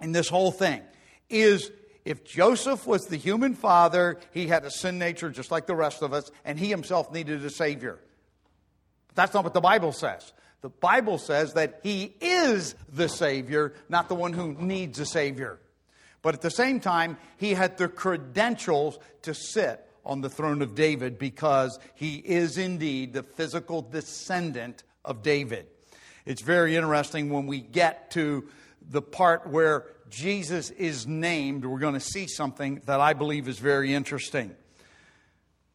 in 0.00 0.12
this 0.12 0.26
whole 0.26 0.50
thing, 0.50 0.80
is 1.28 1.70
if 2.06 2.24
Joseph 2.24 2.86
was 2.86 3.08
the 3.08 3.18
human 3.18 3.54
father, 3.54 4.18
he 4.32 4.46
had 4.46 4.64
a 4.64 4.70
sin 4.70 4.98
nature 4.98 5.28
just 5.28 5.50
like 5.50 5.66
the 5.66 5.76
rest 5.76 6.00
of 6.00 6.14
us, 6.14 6.30
and 6.46 6.58
he 6.58 6.68
himself 6.68 7.12
needed 7.12 7.44
a 7.44 7.50
Savior. 7.50 7.98
But 9.08 9.16
that's 9.16 9.34
not 9.34 9.44
what 9.44 9.52
the 9.52 9.60
Bible 9.60 9.92
says. 9.92 10.32
The 10.62 10.70
Bible 10.70 11.18
says 11.18 11.52
that 11.52 11.80
he 11.82 12.14
is 12.22 12.74
the 12.90 13.08
Savior, 13.08 13.74
not 13.90 14.08
the 14.08 14.14
one 14.14 14.32
who 14.32 14.54
needs 14.54 14.98
a 14.98 15.06
Savior. 15.06 15.60
But 16.22 16.34
at 16.34 16.40
the 16.40 16.50
same 16.50 16.80
time, 16.80 17.18
he 17.36 17.52
had 17.52 17.76
the 17.76 17.88
credentials 17.88 18.98
to 19.22 19.34
sit 19.34 19.87
on 20.08 20.22
the 20.22 20.30
throne 20.30 20.62
of 20.62 20.74
David 20.74 21.18
because 21.18 21.78
he 21.94 22.16
is 22.16 22.58
indeed 22.58 23.12
the 23.12 23.22
physical 23.22 23.82
descendant 23.82 24.82
of 25.04 25.22
David. 25.22 25.66
It's 26.24 26.42
very 26.42 26.74
interesting 26.74 27.30
when 27.30 27.46
we 27.46 27.60
get 27.60 28.10
to 28.12 28.48
the 28.90 29.02
part 29.02 29.46
where 29.46 29.86
Jesus 30.10 30.70
is 30.70 31.06
named, 31.06 31.64
we're 31.64 31.78
going 31.78 31.94
to 31.94 32.00
see 32.00 32.26
something 32.26 32.80
that 32.86 33.00
I 33.00 33.12
believe 33.12 33.48
is 33.48 33.58
very 33.58 33.94
interesting. 33.94 34.54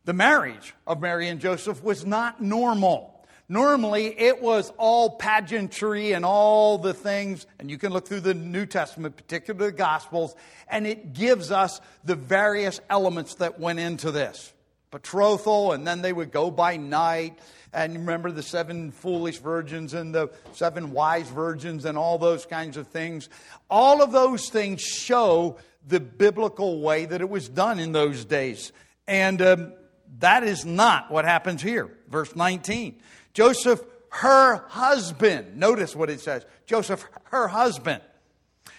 The 0.05 0.13
marriage 0.13 0.73
of 0.85 0.99
Mary 0.99 1.29
and 1.29 1.39
Joseph 1.39 1.83
was 1.83 2.05
not 2.05 2.41
normal. 2.41 3.12
Normally, 3.49 4.17
it 4.19 4.41
was 4.41 4.71
all 4.77 5.17
pageantry 5.17 6.13
and 6.13 6.23
all 6.23 6.77
the 6.77 6.93
things, 6.93 7.45
and 7.59 7.69
you 7.69 7.77
can 7.77 7.91
look 7.91 8.07
through 8.07 8.21
the 8.21 8.33
New 8.33 8.65
Testament, 8.65 9.17
particularly 9.17 9.71
the 9.71 9.77
Gospels, 9.77 10.35
and 10.69 10.87
it 10.87 11.13
gives 11.13 11.51
us 11.51 11.81
the 12.05 12.15
various 12.15 12.79
elements 12.89 13.35
that 13.35 13.59
went 13.59 13.79
into 13.79 14.11
this 14.11 14.53
betrothal, 14.91 15.71
and 15.73 15.85
then 15.85 16.01
they 16.01 16.13
would 16.13 16.31
go 16.31 16.51
by 16.51 16.77
night. 16.77 17.37
And 17.73 17.95
remember 17.95 18.31
the 18.31 18.43
seven 18.43 18.91
foolish 18.91 19.39
virgins 19.39 19.95
and 19.95 20.13
the 20.13 20.29
seven 20.53 20.91
wise 20.91 21.27
virgins 21.27 21.85
and 21.85 21.97
all 21.97 22.19
those 22.19 22.45
kinds 22.45 22.77
of 22.77 22.87
things. 22.87 23.27
All 23.69 24.03
of 24.03 24.11
those 24.11 24.49
things 24.49 24.81
show 24.81 25.57
the 25.87 25.99
biblical 25.99 26.79
way 26.81 27.05
that 27.05 27.19
it 27.19 27.29
was 27.29 27.49
done 27.49 27.79
in 27.79 27.91
those 27.91 28.23
days. 28.23 28.71
And 29.07 29.41
um, 29.41 29.73
that 30.19 30.43
is 30.43 30.63
not 30.63 31.09
what 31.11 31.25
happens 31.25 31.63
here. 31.63 31.89
Verse 32.07 32.35
19 32.35 33.01
Joseph, 33.33 33.83
her 34.09 34.57
husband, 34.67 35.57
notice 35.57 35.95
what 35.95 36.09
it 36.09 36.19
says 36.19 36.45
Joseph, 36.65 37.05
her 37.25 37.47
husband, 37.47 38.01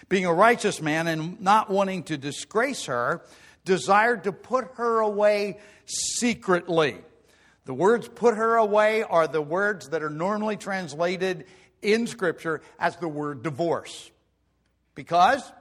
being 0.07 0.25
a 0.25 0.33
righteous 0.33 0.81
man 0.81 1.07
and 1.07 1.41
not 1.41 1.69
wanting 1.69 2.03
to 2.03 2.17
disgrace 2.17 2.85
her, 2.85 3.21
desired 3.65 4.23
to 4.23 4.31
put 4.31 4.75
her 4.75 4.99
away 4.99 5.59
secretly. 5.85 6.97
The 7.65 7.73
words 7.73 8.07
put 8.07 8.35
her 8.35 8.55
away 8.55 9.03
are 9.03 9.27
the 9.27 9.41
words 9.41 9.89
that 9.89 10.03
are 10.03 10.09
normally 10.09 10.55
translated 10.55 11.45
in 11.81 12.07
Scripture 12.07 12.61
as 12.79 12.95
the 12.97 13.07
word 13.07 13.43
divorce. 13.43 14.11
Because 14.93 15.51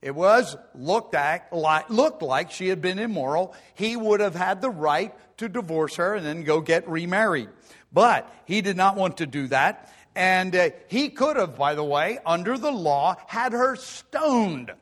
it 0.00 0.14
was 0.14 0.56
looked 0.74 1.14
at 1.14 1.52
looked 1.90 2.22
like 2.22 2.50
she 2.50 2.68
had 2.68 2.80
been 2.80 2.98
immoral. 2.98 3.54
He 3.74 3.96
would 3.96 4.20
have 4.20 4.34
had 4.34 4.60
the 4.60 4.70
right 4.70 5.14
to 5.38 5.48
divorce 5.48 5.96
her 5.96 6.14
and 6.14 6.24
then 6.24 6.44
go 6.44 6.60
get 6.60 6.88
remarried. 6.88 7.48
But 7.94 8.30
he 8.44 8.60
did 8.60 8.76
not 8.76 8.96
want 8.96 9.18
to 9.18 9.26
do 9.26 9.46
that. 9.48 9.90
And 10.16 10.54
uh, 10.54 10.70
he 10.88 11.08
could 11.08 11.36
have, 11.36 11.56
by 11.56 11.74
the 11.74 11.84
way, 11.84 12.18
under 12.26 12.58
the 12.58 12.70
law, 12.70 13.16
had 13.26 13.52
her 13.52 13.76
stoned. 13.76 14.72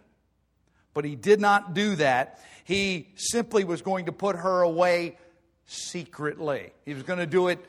But 0.95 1.05
he 1.05 1.15
did 1.15 1.41
not 1.41 1.75
do 1.75 1.95
that. 1.97 2.41
He 2.65 3.09
simply 3.17 3.65
was 3.65 3.83
going 3.83 4.07
to 4.07 4.13
put 4.13 4.37
her 4.37 4.63
away 4.63 5.19
secretly. 5.67 6.73
He 6.85 6.95
was 6.95 7.03
going 7.03 7.19
to 7.19 7.27
do 7.27 7.49
it 7.49 7.65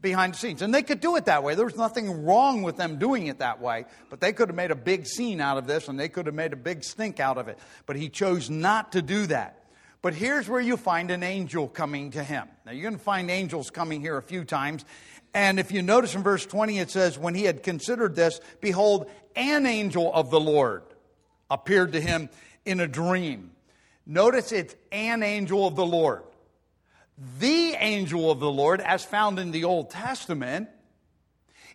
behind 0.00 0.34
the 0.34 0.38
scenes. 0.38 0.62
And 0.62 0.72
they 0.72 0.82
could 0.82 1.00
do 1.00 1.16
it 1.16 1.24
that 1.24 1.42
way. 1.42 1.54
There 1.54 1.64
was 1.64 1.76
nothing 1.76 2.24
wrong 2.24 2.62
with 2.62 2.76
them 2.76 2.98
doing 2.98 3.26
it 3.26 3.38
that 3.38 3.60
way, 3.60 3.86
but 4.10 4.20
they 4.20 4.32
could 4.32 4.48
have 4.48 4.56
made 4.56 4.70
a 4.70 4.76
big 4.76 5.06
scene 5.06 5.40
out 5.40 5.58
of 5.58 5.66
this 5.66 5.88
and 5.88 5.98
they 5.98 6.08
could 6.08 6.26
have 6.26 6.34
made 6.34 6.52
a 6.52 6.56
big 6.56 6.84
stink 6.84 7.18
out 7.18 7.38
of 7.38 7.48
it. 7.48 7.58
But 7.86 7.96
he 7.96 8.08
chose 8.08 8.48
not 8.48 8.92
to 8.92 9.02
do 9.02 9.26
that. 9.26 9.65
But 10.06 10.14
here's 10.14 10.48
where 10.48 10.60
you 10.60 10.76
find 10.76 11.10
an 11.10 11.24
angel 11.24 11.66
coming 11.66 12.12
to 12.12 12.22
him. 12.22 12.46
Now, 12.64 12.70
you're 12.70 12.84
going 12.84 12.94
to 12.94 13.02
find 13.02 13.28
angels 13.28 13.70
coming 13.70 14.00
here 14.00 14.16
a 14.16 14.22
few 14.22 14.44
times. 14.44 14.84
And 15.34 15.58
if 15.58 15.72
you 15.72 15.82
notice 15.82 16.14
in 16.14 16.22
verse 16.22 16.46
20, 16.46 16.78
it 16.78 16.92
says, 16.92 17.18
When 17.18 17.34
he 17.34 17.42
had 17.42 17.64
considered 17.64 18.14
this, 18.14 18.40
behold, 18.60 19.10
an 19.34 19.66
angel 19.66 20.14
of 20.14 20.30
the 20.30 20.38
Lord 20.38 20.84
appeared 21.50 21.94
to 21.94 22.00
him 22.00 22.28
in 22.64 22.78
a 22.78 22.86
dream. 22.86 23.50
Notice 24.06 24.52
it's 24.52 24.76
an 24.92 25.24
angel 25.24 25.66
of 25.66 25.74
the 25.74 25.84
Lord. 25.84 26.22
The 27.40 27.74
angel 27.76 28.30
of 28.30 28.38
the 28.38 28.48
Lord, 28.48 28.80
as 28.80 29.04
found 29.04 29.40
in 29.40 29.50
the 29.50 29.64
Old 29.64 29.90
Testament, 29.90 30.68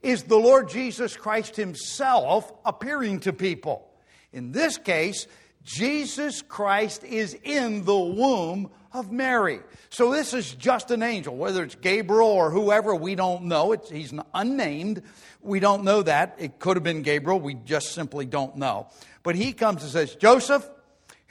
is 0.01 0.23
the 0.23 0.39
Lord 0.39 0.69
Jesus 0.69 1.17
Christ 1.17 1.57
Himself 1.57 2.49
appearing 2.63 3.19
to 3.19 3.33
people. 3.33 3.89
In 4.31 4.53
this 4.53 4.77
case, 4.77 5.27
Jesus 5.63 6.41
Christ 6.41 7.03
is 7.03 7.37
in 7.43 7.85
the 7.85 7.97
womb 7.97 8.71
of 8.93 9.11
Mary. 9.11 9.59
So 9.89 10.11
this 10.11 10.33
is 10.33 10.53
just 10.53 10.91
an 10.91 11.03
angel, 11.03 11.35
whether 11.35 11.63
it's 11.63 11.75
Gabriel 11.75 12.27
or 12.27 12.49
whoever, 12.49 12.95
we 12.95 13.15
don't 13.15 13.43
know. 13.43 13.71
It's, 13.71 13.89
he's 13.89 14.13
unnamed. 14.33 15.03
We 15.41 15.59
don't 15.59 15.83
know 15.83 16.01
that. 16.01 16.35
It 16.39 16.59
could 16.59 16.77
have 16.77 16.83
been 16.83 17.03
Gabriel. 17.03 17.39
We 17.39 17.53
just 17.53 17.93
simply 17.93 18.25
don't 18.25 18.57
know. 18.57 18.87
But 19.23 19.35
he 19.35 19.53
comes 19.53 19.83
and 19.83 19.91
says, 19.91 20.15
Joseph, 20.15 20.67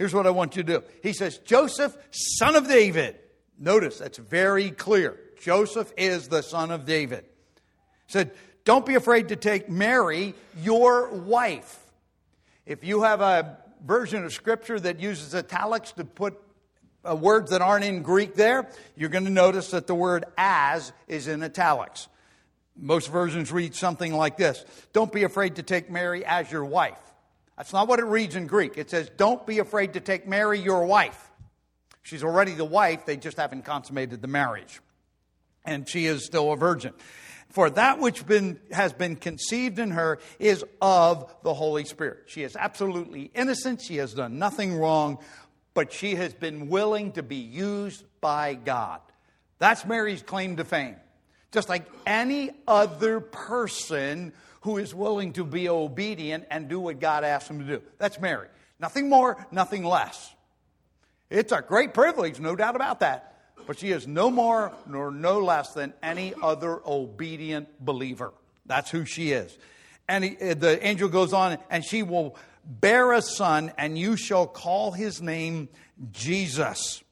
Here's 0.01 0.15
what 0.15 0.27
I 0.27 0.31
want 0.31 0.57
you 0.57 0.63
to 0.63 0.79
do. 0.79 0.85
He 1.03 1.13
says, 1.13 1.37
Joseph, 1.37 1.95
son 2.11 2.57
of 2.57 2.67
David. 2.67 3.19
Notice 3.59 3.99
that's 3.99 4.17
very 4.17 4.71
clear. 4.71 5.21
Joseph 5.43 5.93
is 5.95 6.29
the 6.29 6.41
son 6.41 6.71
of 6.71 6.87
David. 6.87 7.27
He 8.07 8.13
said, 8.13 8.31
Don't 8.65 8.87
be 8.87 8.95
afraid 8.95 9.29
to 9.29 9.37
take 9.37 9.69
Mary, 9.69 10.33
your 10.63 11.11
wife. 11.11 11.79
If 12.65 12.83
you 12.83 13.03
have 13.03 13.21
a 13.21 13.59
version 13.85 14.25
of 14.25 14.33
scripture 14.33 14.79
that 14.81 15.01
uses 15.01 15.35
italics 15.35 15.93
to 15.93 16.05
put 16.05 16.41
uh, 17.09 17.17
words 17.17 17.51
that 17.51 17.63
aren't 17.63 17.85
in 17.85 18.03
Greek 18.03 18.35
there, 18.35 18.69
you're 18.97 19.09
going 19.09 19.25
to 19.25 19.31
notice 19.31 19.71
that 19.71 19.87
the 19.87 19.95
word 19.95 20.25
as 20.37 20.93
is 21.09 21.29
in 21.29 21.43
italics. 21.43 22.09
Most 22.77 23.09
versions 23.11 23.53
read 23.53 23.75
something 23.75 24.15
like 24.15 24.37
this 24.37 24.65
Don't 24.93 25.13
be 25.13 25.25
afraid 25.25 25.57
to 25.57 25.63
take 25.63 25.91
Mary 25.91 26.25
as 26.25 26.51
your 26.51 26.65
wife. 26.65 26.99
That's 27.57 27.73
not 27.73 27.89
what 27.89 27.99
it 27.99 28.07
reads 28.07 28.37
in 28.37 28.47
Greek. 28.47 28.79
It 28.79 28.91
says, 28.91 29.11
Don't 29.17 29.47
be 29.47 29.59
afraid 29.59 29.95
to 29.95 30.01
take 30.01 30.27
Mary 30.27 30.59
your 30.59 30.85
wife. 30.87 31.31
She's 32.03 32.25
already 32.25 32.53
the 32.53 32.65
wife, 32.65 33.05
they 33.05 33.17
just 33.17 33.37
haven't 33.37 33.65
consummated 33.65 34.23
the 34.23 34.29
marriage. 34.29 34.81
And 35.65 35.87
she 35.87 36.07
is 36.07 36.25
still 36.25 36.53
a 36.53 36.57
virgin. 36.57 36.95
For 37.51 37.69
that 37.71 37.99
which 37.99 38.27
been, 38.27 38.61
has 38.71 38.93
been 38.93 39.17
conceived 39.17 39.79
in 39.79 39.91
her 39.91 40.21
is 40.39 40.65
of 40.81 41.35
the 41.43 41.53
Holy 41.53 41.85
Spirit. 41.85 42.25
She 42.27 42.45
is 42.45 42.57
absolutely 42.57 43.31
innocent. 43.35 43.83
She 43.83 43.97
has 43.97 44.15
done 44.15 44.39
nothing 44.39 44.75
wrong, 44.77 45.19
but 45.75 45.93
she 45.93 46.15
has 46.15 46.33
been 46.33 46.69
willing 46.69 47.13
to 47.13 47.25
be 47.25 47.37
used 47.37 48.05
by 48.21 48.55
God. 48.55 49.01
That's 49.59 49.85
Mary's 49.85 50.23
claim 50.23 50.57
to 50.57 50.65
fame. 50.65 50.97
Just 51.51 51.69
like 51.69 51.85
any 52.07 52.53
other 52.69 53.19
person 53.19 54.33
who 54.61 54.79
is 54.79 54.95
willing 54.95 55.33
to 55.33 55.45
be 55.45 55.69
obedient 55.69 56.47
and 56.51 56.69
do 56.69 56.79
what 56.79 57.01
God 57.01 57.25
asks 57.25 57.49
them 57.49 57.59
to 57.59 57.65
do. 57.65 57.83
That's 57.99 58.21
Mary. 58.21 58.47
Nothing 58.79 59.09
more, 59.09 59.45
nothing 59.51 59.85
less. 59.85 60.35
It's 61.29 61.53
a 61.53 61.63
great 61.63 61.95
privilege, 61.95 62.39
no 62.39 62.55
doubt 62.55 62.77
about 62.77 63.01
that. 63.01 63.40
But 63.67 63.79
she 63.79 63.91
is 63.91 64.07
no 64.07 64.31
more 64.31 64.73
nor 64.87 65.11
no 65.11 65.39
less 65.39 65.73
than 65.73 65.95
any 66.03 66.35
other 66.43 66.81
obedient 66.87 67.69
believer. 67.85 68.33
That's 68.67 68.91
who 68.91 69.05
she 69.05 69.33
is. 69.33 69.57
And 70.09 70.25
he, 70.25 70.37
eh, 70.41 70.55
the 70.55 70.85
angel 70.87 71.09
goes 71.09 71.33
on, 71.33 71.59
and 71.71 71.85
she 71.85 72.03
will 72.03 72.37
bear 72.65 73.13
a 73.13 73.23
son, 73.23 73.73
and 73.79 73.97
you 73.97 74.17
shall 74.17 74.47
call 74.47 74.93
his 74.93 75.23
name 75.23 75.69
Jesus, 76.13 77.03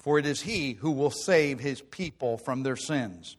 for 0.00 0.18
it 0.18 0.26
is 0.26 0.40
he 0.40 0.74
who 0.74 0.90
will 0.90 1.10
save 1.10 1.60
his 1.60 1.80
people 1.80 2.38
from 2.38 2.62
their 2.62 2.76
sins. 2.76 3.36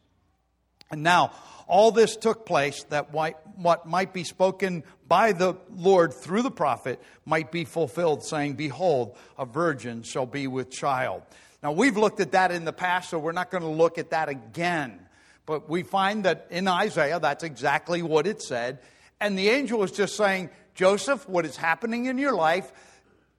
And 0.91 1.03
now, 1.03 1.31
all 1.67 1.91
this 1.91 2.15
took 2.15 2.45
place 2.45 2.83
that 2.89 3.11
what 3.11 3.87
might 3.87 4.13
be 4.13 4.23
spoken 4.23 4.83
by 5.07 5.31
the 5.31 5.55
Lord 5.75 6.13
through 6.13 6.43
the 6.43 6.51
prophet 6.51 7.01
might 7.25 7.51
be 7.51 7.65
fulfilled, 7.65 8.23
saying, 8.23 8.53
Behold, 8.53 9.17
a 9.37 9.45
virgin 9.45 10.03
shall 10.03 10.25
be 10.25 10.45
with 10.47 10.69
child. 10.69 11.23
Now, 11.63 11.71
we've 11.71 11.95
looked 11.95 12.19
at 12.19 12.33
that 12.33 12.51
in 12.51 12.65
the 12.65 12.73
past, 12.73 13.09
so 13.09 13.17
we're 13.17 13.31
not 13.31 13.49
going 13.49 13.63
to 13.63 13.69
look 13.69 13.97
at 13.97 14.09
that 14.09 14.27
again. 14.27 14.99
But 15.45 15.69
we 15.69 15.83
find 15.83 16.25
that 16.25 16.47
in 16.51 16.67
Isaiah, 16.67 17.21
that's 17.21 17.43
exactly 17.43 18.01
what 18.01 18.27
it 18.27 18.41
said. 18.41 18.79
And 19.21 19.37
the 19.37 19.49
angel 19.49 19.81
is 19.83 19.91
just 19.91 20.17
saying, 20.17 20.49
Joseph, 20.75 21.27
what 21.27 21.45
is 21.45 21.55
happening 21.55 22.05
in 22.05 22.17
your 22.17 22.35
life, 22.35 22.69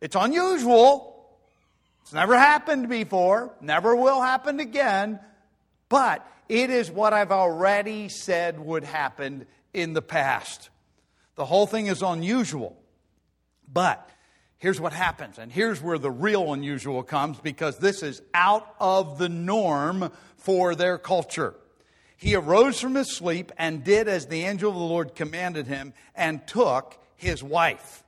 it's 0.00 0.16
unusual. 0.16 1.10
It's 2.02 2.14
never 2.14 2.38
happened 2.38 2.88
before, 2.88 3.54
never 3.60 3.96
will 3.96 4.20
happen 4.20 4.60
again. 4.60 5.20
But 5.88 6.26
it 6.48 6.70
is 6.70 6.90
what 6.90 7.12
I've 7.12 7.32
already 7.32 8.08
said 8.08 8.58
would 8.58 8.84
happen 8.84 9.46
in 9.72 9.92
the 9.92 10.02
past. 10.02 10.70
The 11.36 11.44
whole 11.44 11.66
thing 11.66 11.86
is 11.86 12.02
unusual. 12.02 12.76
But 13.70 14.08
here's 14.64 14.80
what 14.80 14.94
happens. 14.94 15.38
And 15.38 15.52
here's 15.52 15.82
where 15.82 15.98
the 15.98 16.10
real 16.10 16.54
unusual 16.54 17.02
comes 17.02 17.38
because 17.38 17.76
this 17.76 18.02
is 18.02 18.22
out 18.32 18.74
of 18.80 19.18
the 19.18 19.28
norm 19.28 20.10
for 20.38 20.74
their 20.74 20.96
culture. 20.96 21.54
He 22.16 22.34
arose 22.34 22.80
from 22.80 22.94
his 22.94 23.14
sleep 23.14 23.52
and 23.58 23.84
did 23.84 24.08
as 24.08 24.26
the 24.26 24.44
angel 24.44 24.70
of 24.70 24.78
the 24.78 24.82
Lord 24.82 25.14
commanded 25.14 25.66
him 25.66 25.92
and 26.14 26.46
took 26.46 26.96
his 27.14 27.42
wife. 27.42 28.03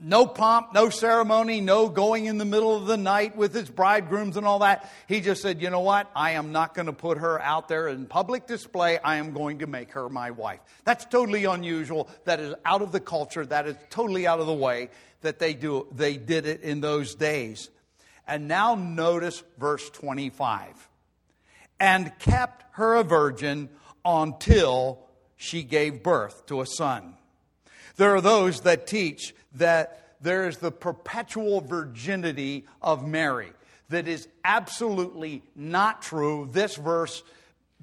No 0.00 0.26
pomp, 0.26 0.72
no 0.72 0.90
ceremony, 0.90 1.60
no 1.60 1.88
going 1.88 2.26
in 2.26 2.38
the 2.38 2.44
middle 2.44 2.76
of 2.76 2.86
the 2.86 2.96
night 2.96 3.36
with 3.36 3.52
his 3.52 3.68
bridegrooms 3.68 4.36
and 4.36 4.46
all 4.46 4.60
that. 4.60 4.88
He 5.08 5.20
just 5.20 5.42
said, 5.42 5.60
you 5.60 5.70
know 5.70 5.80
what? 5.80 6.08
I 6.14 6.32
am 6.32 6.52
not 6.52 6.72
going 6.74 6.86
to 6.86 6.92
put 6.92 7.18
her 7.18 7.42
out 7.42 7.66
there 7.66 7.88
in 7.88 8.06
public 8.06 8.46
display. 8.46 8.98
I 8.98 9.16
am 9.16 9.32
going 9.32 9.58
to 9.58 9.66
make 9.66 9.90
her 9.92 10.08
my 10.08 10.30
wife. 10.30 10.60
That's 10.84 11.04
totally 11.04 11.46
unusual. 11.46 12.08
That 12.26 12.38
is 12.38 12.54
out 12.64 12.80
of 12.80 12.92
the 12.92 13.00
culture. 13.00 13.44
That 13.44 13.66
is 13.66 13.74
totally 13.90 14.24
out 14.24 14.38
of 14.38 14.46
the 14.46 14.54
way 14.54 14.90
that 15.22 15.40
they 15.40 15.52
do. 15.52 15.88
They 15.90 16.16
did 16.16 16.46
it 16.46 16.62
in 16.62 16.80
those 16.80 17.16
days. 17.16 17.68
And 18.24 18.46
now 18.46 18.76
notice 18.76 19.42
verse 19.58 19.90
25. 19.90 20.88
And 21.80 22.16
kept 22.20 22.64
her 22.76 22.94
a 22.94 23.02
virgin 23.02 23.68
until 24.04 25.00
she 25.36 25.64
gave 25.64 26.04
birth 26.04 26.46
to 26.46 26.60
a 26.60 26.66
son. 26.66 27.14
There 27.96 28.14
are 28.14 28.20
those 28.20 28.60
that 28.60 28.86
teach 28.86 29.34
that 29.58 30.16
there 30.20 30.48
is 30.48 30.58
the 30.58 30.72
perpetual 30.72 31.60
virginity 31.60 32.66
of 32.82 33.06
Mary. 33.06 33.52
That 33.90 34.08
is 34.08 34.28
absolutely 34.44 35.42
not 35.54 36.02
true. 36.02 36.48
This 36.50 36.76
verse, 36.76 37.22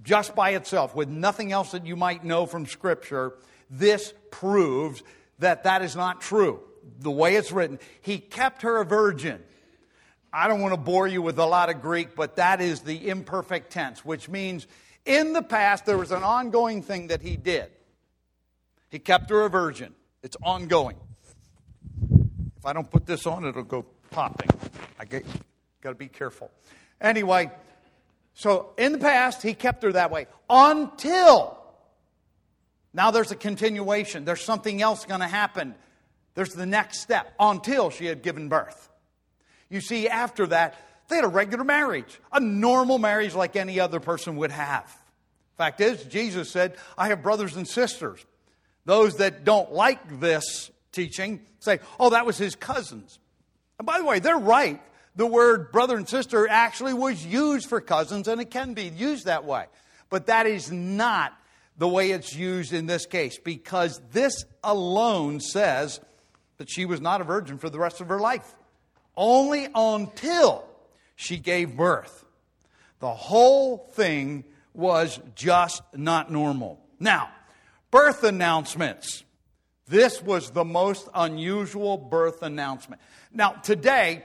just 0.03 0.35
by 0.35 0.51
itself, 0.51 0.95
with 0.95 1.09
nothing 1.09 1.51
else 1.51 1.71
that 1.71 1.85
you 1.85 1.95
might 1.95 2.23
know 2.23 2.45
from 2.45 2.65
Scripture, 2.65 3.33
this 3.69 4.13
proves 4.29 5.01
that 5.39 5.63
that 5.63 5.81
is 5.81 5.95
not 5.95 6.21
true. 6.21 6.61
The 6.99 7.11
way 7.11 7.35
it's 7.35 7.51
written, 7.51 7.79
he 8.01 8.19
kept 8.19 8.61
her 8.61 8.77
a 8.77 8.85
virgin. 8.85 9.41
I 10.31 10.47
don't 10.47 10.61
want 10.61 10.73
to 10.73 10.79
bore 10.79 11.07
you 11.07 11.21
with 11.21 11.39
a 11.39 11.45
lot 11.45 11.69
of 11.69 11.81
Greek, 11.81 12.15
but 12.15 12.35
that 12.35 12.61
is 12.61 12.81
the 12.81 13.07
imperfect 13.07 13.71
tense, 13.71 14.03
which 14.03 14.27
means 14.27 14.67
in 15.05 15.33
the 15.33 15.41
past 15.41 15.85
there 15.85 15.97
was 15.97 16.11
an 16.11 16.23
ongoing 16.23 16.83
thing 16.83 17.07
that 17.07 17.21
he 17.21 17.37
did. 17.37 17.71
He 18.89 18.99
kept 18.99 19.29
her 19.29 19.45
a 19.45 19.49
virgin. 19.49 19.95
It's 20.21 20.37
ongoing. 20.43 20.97
I 22.65 22.73
don't 22.73 22.89
put 22.89 23.05
this 23.05 23.25
on, 23.27 23.45
it'll 23.45 23.63
go 23.63 23.85
popping. 24.11 24.49
I 24.99 25.05
get, 25.05 25.25
got 25.81 25.89
to 25.89 25.95
be 25.95 26.07
careful. 26.07 26.51
Anyway, 26.99 27.51
so 28.33 28.73
in 28.77 28.91
the 28.91 28.97
past, 28.97 29.41
he 29.41 29.53
kept 29.53 29.83
her 29.83 29.91
that 29.93 30.11
way 30.11 30.27
until 30.49 31.57
now 32.93 33.11
there's 33.11 33.31
a 33.31 33.35
continuation. 33.35 34.23
There's 34.23 34.43
something 34.43 34.81
else 34.81 35.05
going 35.05 35.19
to 35.19 35.27
happen. 35.27 35.75
There's 36.33 36.53
the 36.53 36.65
next 36.65 37.01
step 37.01 37.33
until 37.39 37.89
she 37.89 38.05
had 38.05 38.23
given 38.23 38.47
birth. 38.47 38.89
You 39.69 39.81
see, 39.81 40.07
after 40.07 40.47
that, 40.47 40.75
they 41.09 41.17
had 41.17 41.25
a 41.25 41.29
regular 41.29 41.63
marriage, 41.63 42.19
a 42.31 42.39
normal 42.39 42.97
marriage 42.97 43.35
like 43.35 43.55
any 43.55 43.79
other 43.79 43.99
person 43.99 44.37
would 44.37 44.51
have. 44.51 44.89
Fact 45.57 45.81
is, 45.81 46.03
Jesus 46.03 46.49
said, 46.49 46.75
I 46.97 47.09
have 47.09 47.21
brothers 47.21 47.55
and 47.55 47.67
sisters. 47.67 48.25
Those 48.85 49.17
that 49.17 49.43
don't 49.43 49.71
like 49.71 50.19
this 50.19 50.71
teaching 50.95 51.41
say, 51.59 51.79
oh, 51.99 52.09
that 52.11 52.25
was 52.25 52.37
his 52.37 52.55
cousins. 52.55 53.19
And 53.77 53.85
by 53.85 53.99
the 53.99 54.05
way, 54.05 54.19
they're 54.19 54.37
right. 54.37 54.81
The 55.15 55.25
word 55.25 55.71
brother 55.71 55.97
and 55.97 56.07
sister 56.09 56.47
actually 56.49 56.93
was 56.93 57.25
used 57.25 57.69
for 57.69 57.79
cousins, 57.81 58.27
and 58.27 58.41
it 58.41 58.49
can 58.49 58.73
be 58.73 58.85
used 58.85 59.25
that 59.25 59.45
way. 59.45 59.65
But 60.09 60.27
that 60.27 60.47
is 60.47 60.71
not 60.71 61.33
the 61.77 61.87
way 61.87 62.11
it's 62.11 62.33
used 62.33 62.73
in 62.73 62.85
this 62.85 63.05
case, 63.05 63.37
because 63.37 64.01
this 64.11 64.45
alone 64.63 65.41
says 65.41 65.99
that 66.57 66.69
she 66.69 66.85
was 66.85 67.01
not 67.01 67.19
a 67.19 67.25
virgin 67.25 67.57
for 67.57 67.69
the 67.69 67.79
rest 67.79 67.99
of 67.99 68.07
her 68.07 68.19
life, 68.19 68.55
only 69.17 69.67
until 69.75 70.65
she 71.17 71.37
gave 71.37 71.75
birth. 71.75 72.25
The 72.99 73.13
whole 73.13 73.89
thing 73.93 74.45
was 74.73 75.19
just 75.35 75.81
not 75.93 76.31
normal. 76.31 76.79
Now, 76.97 77.29
birth 77.91 78.23
announcements. 78.23 79.24
This 79.87 80.21
was 80.21 80.49
the 80.49 80.65
most 80.65 81.07
unusual 81.13 81.97
birth 81.97 82.41
announcement. 82.41 83.01
Now, 83.31 83.51
today, 83.51 84.23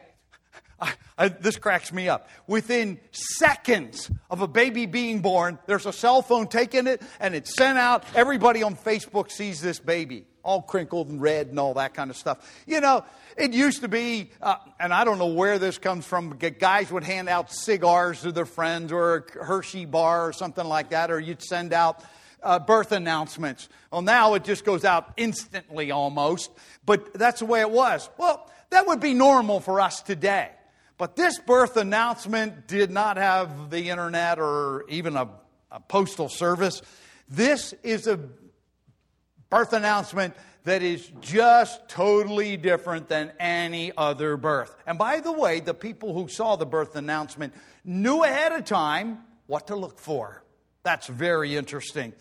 I, 0.80 0.94
I, 1.18 1.28
this 1.28 1.56
cracks 1.56 1.92
me 1.92 2.08
up. 2.08 2.28
Within 2.46 2.98
seconds 3.12 4.10
of 4.30 4.40
a 4.40 4.48
baby 4.48 4.86
being 4.86 5.20
born, 5.20 5.58
there's 5.66 5.84
a 5.84 5.92
cell 5.92 6.22
phone 6.22 6.48
taking 6.48 6.86
it 6.86 7.02
and 7.18 7.34
it's 7.34 7.54
sent 7.54 7.78
out. 7.78 8.04
Everybody 8.14 8.62
on 8.62 8.74
Facebook 8.74 9.30
sees 9.30 9.60
this 9.60 9.78
baby, 9.78 10.24
all 10.42 10.62
crinkled 10.62 11.08
and 11.08 11.20
red 11.20 11.48
and 11.48 11.60
all 11.60 11.74
that 11.74 11.92
kind 11.92 12.08
of 12.10 12.16
stuff. 12.16 12.62
You 12.66 12.80
know, 12.80 13.04
it 13.36 13.52
used 13.52 13.82
to 13.82 13.88
be, 13.88 14.30
uh, 14.40 14.56
and 14.78 14.94
I 14.94 15.04
don't 15.04 15.18
know 15.18 15.26
where 15.26 15.58
this 15.58 15.76
comes 15.76 16.06
from, 16.06 16.38
guys 16.38 16.90
would 16.90 17.04
hand 17.04 17.28
out 17.28 17.52
cigars 17.52 18.22
to 18.22 18.32
their 18.32 18.46
friends 18.46 18.92
or 18.92 19.16
a 19.16 19.44
Hershey 19.44 19.84
bar 19.84 20.26
or 20.26 20.32
something 20.32 20.64
like 20.64 20.90
that, 20.90 21.10
or 21.10 21.20
you'd 21.20 21.42
send 21.42 21.74
out 21.74 22.02
uh, 22.42 22.58
birth 22.58 22.92
announcements. 22.92 23.68
Well, 23.90 24.02
now 24.02 24.34
it 24.34 24.44
just 24.44 24.64
goes 24.64 24.84
out 24.84 25.12
instantly 25.16 25.90
almost, 25.90 26.50
but 26.84 27.12
that's 27.14 27.40
the 27.40 27.46
way 27.46 27.60
it 27.60 27.70
was. 27.70 28.08
Well, 28.18 28.50
that 28.70 28.86
would 28.86 29.00
be 29.00 29.14
normal 29.14 29.60
for 29.60 29.80
us 29.80 30.02
today. 30.02 30.50
But 30.98 31.16
this 31.16 31.38
birth 31.38 31.76
announcement 31.76 32.66
did 32.66 32.90
not 32.90 33.16
have 33.16 33.70
the 33.70 33.88
internet 33.88 34.38
or 34.38 34.84
even 34.88 35.16
a, 35.16 35.28
a 35.70 35.80
postal 35.80 36.28
service. 36.28 36.82
This 37.28 37.72
is 37.82 38.06
a 38.06 38.20
birth 39.48 39.72
announcement 39.72 40.34
that 40.64 40.82
is 40.82 41.10
just 41.20 41.88
totally 41.88 42.56
different 42.56 43.08
than 43.08 43.32
any 43.40 43.92
other 43.96 44.36
birth. 44.36 44.76
And 44.86 44.98
by 44.98 45.20
the 45.20 45.32
way, 45.32 45.60
the 45.60 45.74
people 45.74 46.12
who 46.12 46.28
saw 46.28 46.56
the 46.56 46.66
birth 46.66 46.96
announcement 46.96 47.54
knew 47.84 48.22
ahead 48.22 48.52
of 48.52 48.64
time 48.64 49.20
what 49.46 49.68
to 49.68 49.76
look 49.76 49.98
for. 49.98 50.44
That's 50.82 51.06
very 51.06 51.56
interesting. 51.56 52.12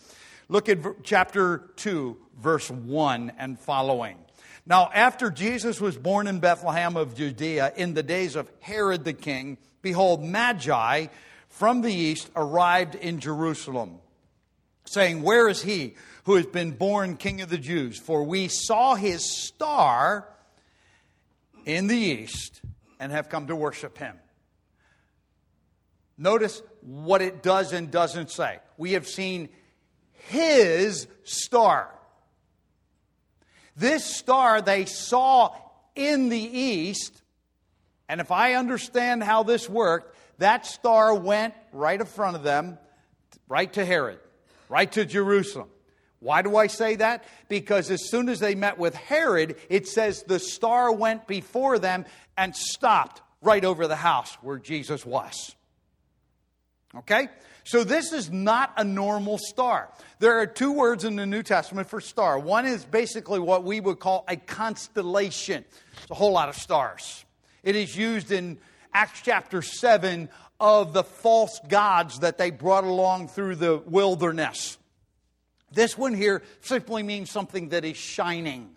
Look 0.48 0.68
at 0.68 0.78
chapter 1.02 1.70
2, 1.76 2.16
verse 2.38 2.70
1 2.70 3.32
and 3.38 3.58
following. 3.58 4.18
Now, 4.66 4.90
after 4.92 5.30
Jesus 5.30 5.80
was 5.80 5.96
born 5.96 6.26
in 6.26 6.40
Bethlehem 6.40 6.96
of 6.96 7.14
Judea 7.14 7.72
in 7.76 7.94
the 7.94 8.02
days 8.02 8.36
of 8.36 8.50
Herod 8.60 9.04
the 9.04 9.12
king, 9.12 9.58
behold, 9.80 10.22
Magi 10.22 11.06
from 11.48 11.80
the 11.80 11.92
east 11.92 12.30
arrived 12.36 12.94
in 12.94 13.20
Jerusalem, 13.20 13.98
saying, 14.84 15.22
Where 15.22 15.48
is 15.48 15.62
he 15.62 15.94
who 16.24 16.36
has 16.36 16.46
been 16.46 16.72
born 16.72 17.16
king 17.16 17.40
of 17.40 17.48
the 17.48 17.58
Jews? 17.58 17.98
For 17.98 18.22
we 18.22 18.48
saw 18.48 18.94
his 18.94 19.24
star 19.46 20.28
in 21.64 21.86
the 21.86 21.96
east 21.96 22.60
and 22.98 23.10
have 23.12 23.28
come 23.28 23.46
to 23.46 23.56
worship 23.56 23.96
him. 23.98 24.16
Notice 26.18 26.62
what 26.82 27.22
it 27.22 27.42
does 27.42 27.72
and 27.72 27.90
doesn't 27.90 28.30
say. 28.30 28.58
We 28.76 28.92
have 28.92 29.06
seen 29.06 29.48
his 30.28 31.06
star. 31.24 31.90
This 33.76 34.04
star 34.04 34.60
they 34.60 34.84
saw 34.84 35.54
in 35.94 36.28
the 36.28 36.38
east, 36.38 37.22
and 38.08 38.20
if 38.20 38.30
I 38.30 38.54
understand 38.54 39.22
how 39.22 39.42
this 39.42 39.68
worked, 39.68 40.16
that 40.38 40.66
star 40.66 41.14
went 41.14 41.54
right 41.72 42.00
in 42.00 42.06
front 42.06 42.36
of 42.36 42.42
them, 42.42 42.78
right 43.48 43.72
to 43.74 43.84
Herod, 43.84 44.18
right 44.68 44.90
to 44.92 45.04
Jerusalem. 45.04 45.68
Why 46.20 46.42
do 46.42 46.56
I 46.56 46.66
say 46.66 46.96
that? 46.96 47.24
Because 47.48 47.90
as 47.90 48.10
soon 48.10 48.28
as 48.28 48.40
they 48.40 48.54
met 48.54 48.78
with 48.78 48.94
Herod, 48.94 49.56
it 49.70 49.88
says 49.88 50.22
the 50.22 50.38
star 50.38 50.92
went 50.92 51.26
before 51.26 51.78
them 51.78 52.04
and 52.36 52.54
stopped 52.54 53.22
right 53.40 53.64
over 53.64 53.86
the 53.86 53.96
house 53.96 54.34
where 54.42 54.58
Jesus 54.58 55.06
was. 55.06 55.54
Okay? 56.96 57.28
So 57.64 57.84
this 57.84 58.12
is 58.12 58.30
not 58.30 58.72
a 58.76 58.84
normal 58.84 59.38
star. 59.38 59.90
There 60.18 60.40
are 60.40 60.46
two 60.46 60.72
words 60.72 61.04
in 61.04 61.16
the 61.16 61.26
New 61.26 61.42
Testament 61.42 61.88
for 61.88 62.00
star. 62.00 62.38
One 62.38 62.66
is 62.66 62.84
basically 62.84 63.38
what 63.38 63.64
we 63.64 63.80
would 63.80 64.00
call 64.00 64.24
a 64.28 64.36
constellation. 64.36 65.64
It's 66.02 66.10
a 66.10 66.14
whole 66.14 66.32
lot 66.32 66.48
of 66.48 66.56
stars. 66.56 67.24
It 67.62 67.76
is 67.76 67.96
used 67.96 68.32
in 68.32 68.58
Acts 68.92 69.20
chapter 69.22 69.62
7 69.62 70.28
of 70.58 70.92
the 70.92 71.04
false 71.04 71.60
gods 71.68 72.20
that 72.20 72.38
they 72.38 72.50
brought 72.50 72.84
along 72.84 73.28
through 73.28 73.56
the 73.56 73.78
wilderness. 73.78 74.78
This 75.72 75.96
one 75.96 76.14
here 76.14 76.42
simply 76.62 77.02
means 77.02 77.30
something 77.30 77.68
that 77.68 77.84
is 77.84 77.96
shining. 77.96 78.76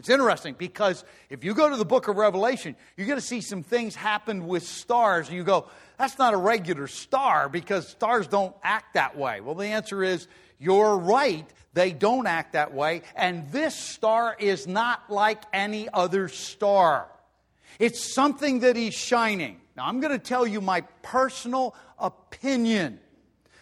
It's 0.00 0.08
interesting 0.08 0.54
because 0.56 1.04
if 1.28 1.44
you 1.44 1.52
go 1.52 1.68
to 1.68 1.76
the 1.76 1.84
book 1.84 2.08
of 2.08 2.16
Revelation, 2.16 2.74
you're 2.96 3.06
going 3.06 3.18
to 3.18 3.24
see 3.24 3.42
some 3.42 3.62
things 3.62 3.94
happen 3.94 4.46
with 4.46 4.62
stars, 4.62 5.28
and 5.28 5.36
you 5.36 5.44
go, 5.44 5.66
that's 5.98 6.16
not 6.18 6.32
a 6.32 6.38
regular 6.38 6.86
star 6.86 7.50
because 7.50 7.86
stars 7.86 8.26
don't 8.26 8.56
act 8.62 8.94
that 8.94 9.18
way. 9.18 9.42
Well, 9.42 9.54
the 9.54 9.66
answer 9.66 10.02
is 10.02 10.26
you're 10.58 10.96
right. 10.96 11.46
They 11.74 11.92
don't 11.92 12.26
act 12.26 12.54
that 12.54 12.72
way. 12.72 13.02
And 13.14 13.52
this 13.52 13.74
star 13.74 14.34
is 14.38 14.66
not 14.66 15.10
like 15.10 15.42
any 15.52 15.86
other 15.92 16.28
star. 16.28 17.06
It's 17.78 18.14
something 18.14 18.60
that 18.60 18.78
is 18.78 18.94
shining. 18.94 19.60
Now, 19.76 19.84
I'm 19.84 20.00
going 20.00 20.14
to 20.14 20.18
tell 20.18 20.46
you 20.46 20.62
my 20.62 20.80
personal 21.02 21.74
opinion. 21.98 23.00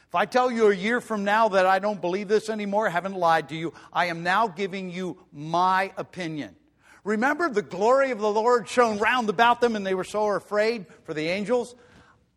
If 0.08 0.14
I 0.14 0.24
tell 0.24 0.50
you 0.50 0.70
a 0.70 0.74
year 0.74 1.02
from 1.02 1.24
now 1.24 1.50
that 1.50 1.66
I 1.66 1.80
don't 1.80 2.00
believe 2.00 2.28
this 2.28 2.48
anymore, 2.48 2.86
I 2.88 2.90
haven't 2.90 3.14
lied 3.14 3.50
to 3.50 3.54
you, 3.54 3.74
I 3.92 4.06
am 4.06 4.22
now 4.22 4.48
giving 4.48 4.90
you 4.90 5.18
my 5.32 5.92
opinion. 5.98 6.56
Remember 7.04 7.50
the 7.50 7.60
glory 7.60 8.10
of 8.10 8.18
the 8.18 8.30
Lord 8.30 8.66
shone 8.70 8.98
round 8.98 9.28
about 9.28 9.60
them 9.60 9.76
and 9.76 9.86
they 9.86 9.94
were 9.94 10.04
so 10.04 10.28
afraid 10.28 10.86
for 11.04 11.12
the 11.12 11.28
angels? 11.28 11.74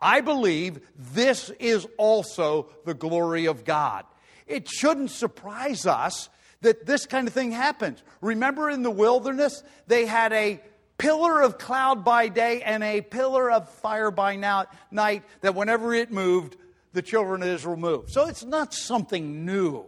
I 0.01 0.19
believe 0.19 0.81
this 0.97 1.49
is 1.59 1.87
also 1.97 2.67
the 2.83 2.93
glory 2.93 3.45
of 3.45 3.63
God. 3.63 4.03
It 4.47 4.67
shouldn't 4.67 5.11
surprise 5.11 5.85
us 5.85 6.27
that 6.59 6.85
this 6.85 7.05
kind 7.05 7.25
of 7.25 7.33
thing 7.33 7.51
happens. 7.51 8.03
Remember 8.19 8.69
in 8.69 8.83
the 8.83 8.91
wilderness, 8.91 9.63
they 9.87 10.05
had 10.05 10.33
a 10.33 10.61
pillar 10.97 11.41
of 11.41 11.57
cloud 11.57 12.03
by 12.03 12.27
day 12.27 12.61
and 12.63 12.83
a 12.83 12.99
pillar 12.99 13.49
of 13.49 13.69
fire 13.69 14.11
by 14.11 14.35
night 14.35 15.23
that 15.39 15.55
whenever 15.55 15.93
it 15.93 16.11
moved, 16.11 16.57
the 16.93 17.01
children 17.01 17.41
of 17.41 17.49
Israel 17.49 17.77
moved. 17.77 18.09
So 18.11 18.27
it's 18.27 18.43
not 18.43 18.73
something 18.73 19.45
new. 19.45 19.85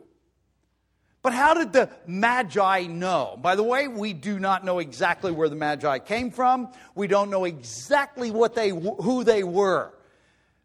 But 1.22 1.34
how 1.34 1.54
did 1.54 1.72
the 1.72 1.90
Magi 2.06 2.88
know? 2.88 3.40
By 3.42 3.56
the 3.56 3.64
way, 3.64 3.88
we 3.88 4.12
do 4.12 4.40
not 4.40 4.66
know 4.66 4.80
exactly 4.80 5.32
where 5.32 5.48
the 5.48 5.56
Magi 5.56 6.00
came 6.00 6.32
from. 6.32 6.70
We 6.96 7.08
don't 7.08 7.30
know 7.30 7.46
exactly 7.46 8.30
what 8.30 8.56
they, 8.56 8.70
who 8.70 9.24
they 9.24 9.44
were. 9.44 9.94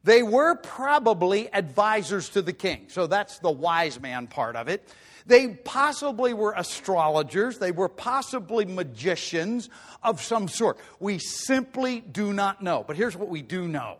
They 0.02 0.22
were 0.24 0.56
probably 0.56 1.52
advisors 1.52 2.30
to 2.30 2.42
the 2.42 2.52
king. 2.52 2.86
So 2.88 3.06
that's 3.06 3.38
the 3.38 3.50
wise 3.50 4.00
man 4.00 4.26
part 4.26 4.56
of 4.56 4.68
it. 4.68 4.88
They 5.26 5.48
possibly 5.48 6.32
were 6.32 6.54
astrologers. 6.56 7.58
They 7.58 7.70
were 7.70 7.88
possibly 7.88 8.64
magicians 8.64 9.68
of 10.02 10.22
some 10.22 10.48
sort. 10.48 10.78
We 10.98 11.18
simply 11.18 12.00
do 12.00 12.32
not 12.32 12.62
know. 12.62 12.84
But 12.84 12.96
here's 12.96 13.16
what 13.16 13.28
we 13.28 13.42
do 13.42 13.68
know 13.68 13.98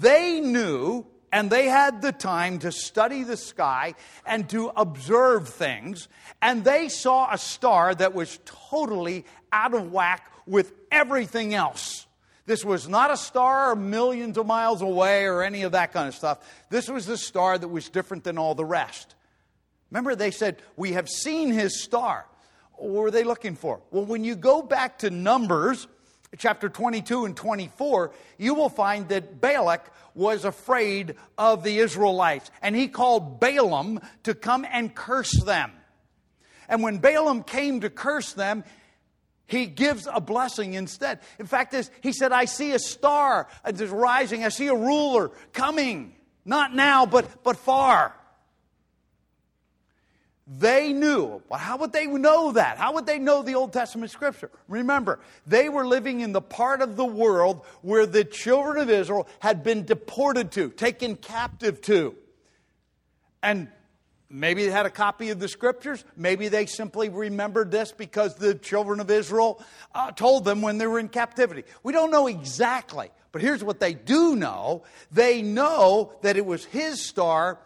they 0.00 0.40
knew 0.40 1.06
and 1.32 1.50
they 1.50 1.66
had 1.66 2.02
the 2.02 2.12
time 2.12 2.58
to 2.60 2.72
study 2.72 3.22
the 3.22 3.36
sky 3.36 3.94
and 4.26 4.48
to 4.50 4.70
observe 4.76 5.48
things, 5.48 6.08
and 6.40 6.64
they 6.64 6.88
saw 6.88 7.32
a 7.32 7.38
star 7.38 7.94
that 7.94 8.14
was 8.14 8.38
totally 8.44 9.24
out 9.52 9.74
of 9.74 9.92
whack 9.92 10.32
with 10.46 10.72
everything 10.90 11.54
else. 11.54 12.06
This 12.46 12.64
was 12.64 12.88
not 12.88 13.10
a 13.10 13.16
star 13.16 13.76
millions 13.76 14.38
of 14.38 14.46
miles 14.46 14.80
away 14.80 15.26
or 15.26 15.42
any 15.42 15.62
of 15.62 15.72
that 15.72 15.92
kind 15.92 16.08
of 16.08 16.14
stuff. 16.14 16.38
This 16.70 16.88
was 16.88 17.06
a 17.08 17.18
star 17.18 17.58
that 17.58 17.68
was 17.68 17.90
different 17.90 18.24
than 18.24 18.38
all 18.38 18.54
the 18.54 18.64
rest. 18.64 19.14
Remember, 19.90 20.14
they 20.14 20.30
said, 20.30 20.62
We 20.76 20.92
have 20.92 21.08
seen 21.08 21.52
his 21.52 21.82
star. 21.82 22.26
What 22.76 23.02
were 23.02 23.10
they 23.10 23.24
looking 23.24 23.54
for? 23.54 23.80
Well, 23.90 24.06
when 24.06 24.24
you 24.24 24.34
go 24.34 24.62
back 24.62 25.00
to 25.00 25.10
Numbers, 25.10 25.88
chapter 26.36 26.68
22 26.68 27.24
and 27.24 27.36
24, 27.36 28.12
you 28.36 28.54
will 28.54 28.68
find 28.68 29.08
that 29.08 29.40
Balak 29.40 29.90
was 30.14 30.44
afraid 30.44 31.14
of 31.36 31.62
the 31.62 31.78
Israelites, 31.78 32.50
and 32.60 32.74
he 32.76 32.88
called 32.88 33.40
Balaam 33.40 34.00
to 34.24 34.34
come 34.34 34.66
and 34.70 34.94
curse 34.94 35.40
them. 35.42 35.72
And 36.68 36.82
when 36.82 36.98
Balaam 36.98 37.42
came 37.42 37.80
to 37.80 37.90
curse 37.90 38.34
them, 38.34 38.64
he 39.46 39.64
gives 39.64 40.06
a 40.12 40.20
blessing 40.20 40.74
instead. 40.74 41.20
In 41.38 41.46
fact, 41.46 41.74
he 42.02 42.12
said, 42.12 42.32
I 42.32 42.44
see 42.44 42.72
a 42.72 42.78
star 42.78 43.48
is 43.66 43.88
rising. 43.88 44.44
I 44.44 44.50
see 44.50 44.66
a 44.66 44.74
ruler 44.74 45.30
coming. 45.54 46.14
Not 46.44 46.74
now, 46.74 47.06
but, 47.06 47.42
but 47.42 47.56
far. 47.56 48.14
They 50.50 50.94
knew. 50.94 51.42
Well, 51.50 51.60
how 51.60 51.76
would 51.76 51.92
they 51.92 52.06
know 52.06 52.52
that? 52.52 52.78
How 52.78 52.94
would 52.94 53.04
they 53.04 53.18
know 53.18 53.42
the 53.42 53.54
Old 53.54 53.72
Testament 53.74 54.10
scripture? 54.10 54.50
Remember, 54.66 55.20
they 55.46 55.68
were 55.68 55.86
living 55.86 56.20
in 56.20 56.32
the 56.32 56.40
part 56.40 56.80
of 56.80 56.96
the 56.96 57.04
world 57.04 57.66
where 57.82 58.06
the 58.06 58.24
children 58.24 58.78
of 58.78 58.88
Israel 58.88 59.28
had 59.40 59.62
been 59.62 59.84
deported 59.84 60.50
to, 60.52 60.70
taken 60.70 61.16
captive 61.16 61.82
to. 61.82 62.14
And 63.42 63.68
Maybe 64.30 64.66
they 64.66 64.70
had 64.70 64.84
a 64.84 64.90
copy 64.90 65.30
of 65.30 65.40
the 65.40 65.48
scriptures. 65.48 66.04
Maybe 66.14 66.48
they 66.48 66.66
simply 66.66 67.08
remembered 67.08 67.70
this 67.70 67.92
because 67.92 68.34
the 68.34 68.54
children 68.54 69.00
of 69.00 69.10
Israel 69.10 69.62
uh, 69.94 70.10
told 70.12 70.44
them 70.44 70.60
when 70.60 70.76
they 70.76 70.86
were 70.86 70.98
in 70.98 71.08
captivity. 71.08 71.64
We 71.82 71.94
don't 71.94 72.10
know 72.10 72.26
exactly, 72.26 73.08
but 73.32 73.40
here's 73.40 73.64
what 73.64 73.80
they 73.80 73.94
do 73.94 74.36
know 74.36 74.84
they 75.10 75.40
know 75.40 76.12
that 76.20 76.36
it 76.36 76.44
was 76.44 76.66
his 76.66 77.00
star 77.00 77.58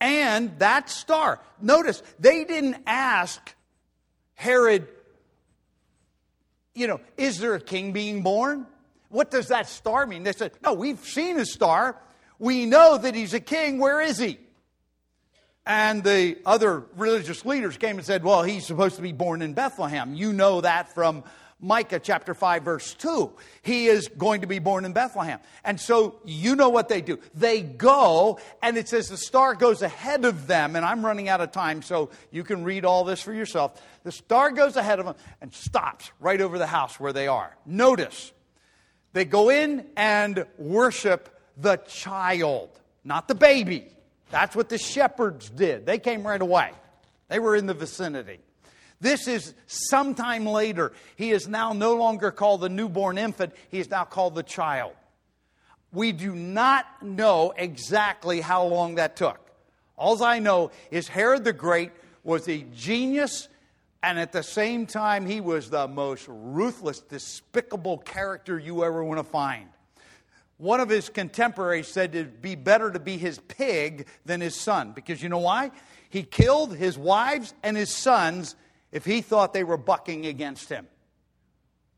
and 0.00 0.58
that 0.58 0.90
star. 0.90 1.40
Notice, 1.60 2.02
they 2.18 2.44
didn't 2.44 2.76
ask 2.86 3.54
Herod, 4.34 4.86
you 6.74 6.86
know, 6.86 7.00
is 7.16 7.38
there 7.38 7.54
a 7.54 7.60
king 7.60 7.92
being 7.92 8.22
born? 8.22 8.66
What 9.08 9.30
does 9.30 9.48
that 9.48 9.68
star 9.68 10.06
mean? 10.06 10.22
They 10.22 10.32
said, 10.32 10.52
no, 10.62 10.74
we've 10.74 11.00
seen 11.00 11.38
a 11.40 11.44
star. 11.44 11.96
We 12.38 12.66
know 12.66 12.98
that 12.98 13.14
he's 13.14 13.34
a 13.34 13.40
king. 13.40 13.78
Where 13.78 14.00
is 14.00 14.18
he? 14.18 14.38
And 15.68 16.02
the 16.02 16.38
other 16.46 16.84
religious 16.96 17.44
leaders 17.44 17.76
came 17.76 17.98
and 17.98 18.06
said, 18.06 18.24
Well, 18.24 18.42
he's 18.42 18.64
supposed 18.64 18.96
to 18.96 19.02
be 19.02 19.12
born 19.12 19.42
in 19.42 19.52
Bethlehem. 19.52 20.14
You 20.14 20.32
know 20.32 20.62
that 20.62 20.94
from 20.94 21.24
Micah 21.60 21.98
chapter 21.98 22.34
5, 22.34 22.62
verse 22.62 22.94
2. 22.94 23.32
He 23.62 23.86
is 23.86 24.08
going 24.08 24.42
to 24.42 24.46
be 24.46 24.60
born 24.60 24.84
in 24.84 24.92
Bethlehem. 24.92 25.40
And 25.64 25.80
so 25.80 26.20
you 26.24 26.54
know 26.54 26.68
what 26.68 26.88
they 26.88 27.00
do. 27.00 27.18
They 27.34 27.62
go, 27.62 28.38
and 28.62 28.76
it 28.76 28.88
says 28.88 29.08
the 29.08 29.16
star 29.16 29.54
goes 29.54 29.82
ahead 29.82 30.24
of 30.24 30.46
them. 30.46 30.76
And 30.76 30.84
I'm 30.84 31.04
running 31.04 31.28
out 31.28 31.40
of 31.40 31.50
time, 31.50 31.82
so 31.82 32.10
you 32.30 32.44
can 32.44 32.62
read 32.62 32.84
all 32.84 33.02
this 33.04 33.20
for 33.20 33.32
yourself. 33.32 33.82
The 34.04 34.12
star 34.12 34.52
goes 34.52 34.76
ahead 34.76 35.00
of 35.00 35.06
them 35.06 35.16
and 35.40 35.52
stops 35.52 36.12
right 36.20 36.40
over 36.40 36.58
the 36.58 36.66
house 36.66 37.00
where 37.00 37.12
they 37.12 37.26
are. 37.26 37.56
Notice, 37.66 38.32
they 39.12 39.24
go 39.24 39.50
in 39.50 39.84
and 39.96 40.46
worship 40.58 41.40
the 41.56 41.76
child, 41.88 42.70
not 43.02 43.26
the 43.26 43.34
baby. 43.34 43.88
That's 44.30 44.54
what 44.54 44.68
the 44.68 44.78
shepherds 44.78 45.50
did. 45.50 45.86
They 45.86 45.98
came 45.98 46.24
right 46.24 46.40
away, 46.40 46.70
they 47.28 47.40
were 47.40 47.56
in 47.56 47.66
the 47.66 47.74
vicinity. 47.74 48.38
This 49.00 49.28
is 49.28 49.54
sometime 49.66 50.44
later. 50.44 50.92
He 51.16 51.30
is 51.30 51.46
now 51.46 51.72
no 51.72 51.94
longer 51.94 52.30
called 52.30 52.62
the 52.62 52.68
newborn 52.68 53.18
infant, 53.18 53.54
he 53.70 53.78
is 53.78 53.90
now 53.90 54.04
called 54.04 54.34
the 54.34 54.42
child. 54.42 54.92
We 55.92 56.12
do 56.12 56.34
not 56.34 56.84
know 57.02 57.54
exactly 57.56 58.40
how 58.40 58.64
long 58.64 58.96
that 58.96 59.16
took. 59.16 59.40
All 59.96 60.22
I 60.22 60.38
know 60.38 60.70
is 60.90 61.08
Herod 61.08 61.44
the 61.44 61.52
Great 61.52 61.92
was 62.24 62.46
a 62.48 62.58
genius, 62.74 63.48
And 64.02 64.18
at 64.18 64.32
the 64.32 64.42
same 64.42 64.86
time, 64.86 65.26
he 65.26 65.40
was 65.40 65.70
the 65.70 65.88
most 65.88 66.26
ruthless, 66.28 67.00
despicable 67.00 67.98
character 67.98 68.58
you 68.58 68.84
ever 68.84 69.02
want 69.02 69.18
to 69.18 69.24
find. 69.24 69.66
One 70.58 70.80
of 70.80 70.88
his 70.88 71.08
contemporaries 71.08 71.88
said 71.88 72.14
it'd 72.14 72.42
be 72.42 72.54
better 72.54 72.90
to 72.92 73.00
be 73.00 73.16
his 73.16 73.38
pig 73.38 74.06
than 74.24 74.40
his 74.40 74.54
son. 74.54 74.92
Because 74.92 75.22
you 75.22 75.28
know 75.28 75.38
why? 75.38 75.70
He 76.10 76.22
killed 76.22 76.76
his 76.76 76.96
wives 76.98 77.54
and 77.62 77.76
his 77.76 77.94
sons 77.94 78.56
if 78.92 79.04
he 79.04 79.20
thought 79.20 79.52
they 79.52 79.64
were 79.64 79.76
bucking 79.76 80.26
against 80.26 80.68
him. 80.68 80.86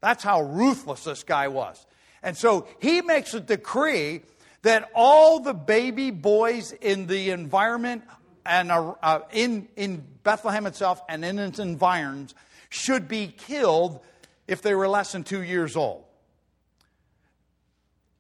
That's 0.01 0.25
how 0.25 0.43
ruthless 0.43 1.05
this 1.05 1.23
guy 1.23 1.49
was. 1.49 1.87
And 2.23 2.37
so 2.37 2.67
he 2.81 3.01
makes 3.03 3.35
a 3.35 3.41
decree 3.41 4.23
that 4.63 4.91
all 4.95 5.41
the 5.41 5.55
baby 5.55 6.11
boys 6.11 6.73
in 6.73 7.07
the 7.07 7.31
environment 7.31 8.05
and 8.45 8.71
uh, 8.71 8.95
uh, 9.03 9.21
in, 9.33 9.69
in 9.77 10.05
Bethlehem 10.23 10.67
itself 10.67 11.03
and 11.09 11.25
in 11.25 11.39
its 11.39 11.59
environs 11.59 12.35
should 12.69 13.09
be 13.09 13.29
killed 13.29 14.01
if 14.47 14.63
they 14.63 14.75
were 14.75 14.89
less 14.89 15.13
than 15.13 15.25
two 15.25 15.43
years 15.43 15.77
old. 15.77 16.05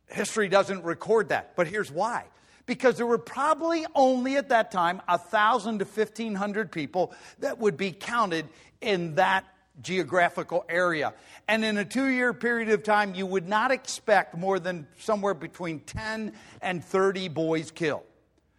History 0.06 0.48
doesn't 0.48 0.85
record 0.85 1.28
that, 1.28 1.54
but 1.56 1.66
here's 1.66 1.90
why. 1.90 2.24
Because 2.70 2.98
there 2.98 3.06
were 3.06 3.18
probably 3.18 3.85
only 3.96 4.37
at 4.37 4.50
that 4.50 4.70
time 4.70 5.02
a 5.09 5.18
thousand 5.18 5.80
to 5.80 5.85
fifteen 5.85 6.37
hundred 6.37 6.70
people 6.70 7.12
that 7.40 7.59
would 7.59 7.76
be 7.76 7.90
counted 7.90 8.46
in 8.80 9.16
that 9.16 9.44
geographical 9.83 10.64
area. 10.68 11.12
And 11.48 11.64
in 11.64 11.78
a 11.78 11.85
two 11.85 12.06
year 12.06 12.33
period 12.33 12.68
of 12.68 12.85
time, 12.85 13.16
you 13.16 13.26
would 13.26 13.48
not 13.48 13.72
expect 13.72 14.37
more 14.37 14.61
than 14.61 14.87
somewhere 15.00 15.35
between 15.35 15.80
10 15.80 16.33
and 16.62 16.85
30 16.85 17.26
boys 17.30 17.72
killed. 17.72 18.04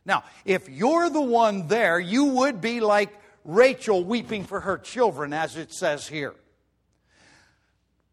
Now, 0.06 0.26
if 0.44 0.68
you're 0.68 1.10
the 1.10 1.22
one 1.22 1.70
there, 1.70 1.98
you 1.98 2.26
would 2.26 2.60
be 2.60 2.82
like 2.82 3.18
Rachel 3.46 4.04
weeping 4.04 4.44
for 4.44 4.60
her 4.60 4.78
children, 4.78 5.32
as 5.32 5.56
it 5.56 5.72
says 5.72 6.06
here. 6.06 6.34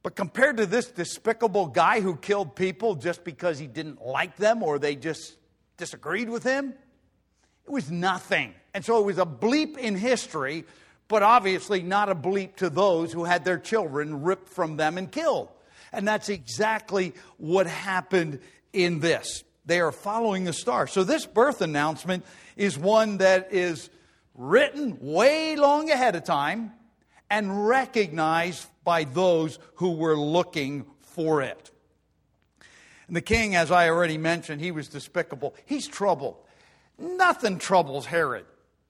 But 0.04 0.14
compared 0.14 0.58
to 0.58 0.66
this 0.66 0.86
despicable 0.86 1.66
guy 1.66 2.02
who 2.02 2.14
killed 2.14 2.54
people 2.54 2.94
just 2.94 3.24
because 3.24 3.58
he 3.58 3.66
didn't 3.66 4.00
like 4.00 4.36
them 4.36 4.62
or 4.62 4.78
they 4.78 4.94
just 4.94 5.34
disagreed 5.78 6.28
with 6.28 6.42
him, 6.42 6.74
it 7.64 7.70
was 7.70 7.90
nothing. 7.90 8.54
And 8.74 8.84
so 8.84 8.98
it 8.98 9.06
was 9.06 9.18
a 9.18 9.26
bleep 9.26 9.78
in 9.78 9.96
history, 9.96 10.64
but 11.08 11.22
obviously 11.22 11.82
not 11.82 12.10
a 12.10 12.14
bleep 12.14 12.56
to 12.56 12.68
those 12.68 13.12
who 13.12 13.24
had 13.24 13.44
their 13.44 13.58
children 13.58 14.22
ripped 14.22 14.48
from 14.48 14.76
them 14.76 14.98
and 14.98 15.10
killed. 15.10 15.48
And 15.92 16.06
that's 16.06 16.28
exactly 16.28 17.14
what 17.38 17.66
happened 17.66 18.40
in 18.72 19.00
this. 19.00 19.42
They 19.64 19.80
are 19.80 19.92
following 19.92 20.44
the 20.44 20.52
star. 20.52 20.86
So 20.86 21.04
this 21.04 21.26
birth 21.26 21.62
announcement 21.62 22.24
is 22.56 22.78
one 22.78 23.18
that 23.18 23.52
is 23.52 23.90
written 24.34 24.98
way 25.00 25.56
long 25.56 25.90
ahead 25.90 26.16
of 26.16 26.24
time 26.24 26.72
and 27.30 27.66
recognized 27.66 28.66
by 28.84 29.04
those 29.04 29.58
who 29.74 29.92
were 29.96 30.16
looking 30.16 30.86
for 31.00 31.42
it. 31.42 31.70
And 33.08 33.16
the 33.16 33.22
king, 33.22 33.56
as 33.56 33.70
I 33.70 33.88
already 33.88 34.18
mentioned, 34.18 34.60
he 34.60 34.70
was 34.70 34.88
despicable. 34.88 35.54
He's 35.64 35.88
troubled. 35.88 36.36
Nothing 36.98 37.58
troubles 37.58 38.06
Herod. 38.06 38.44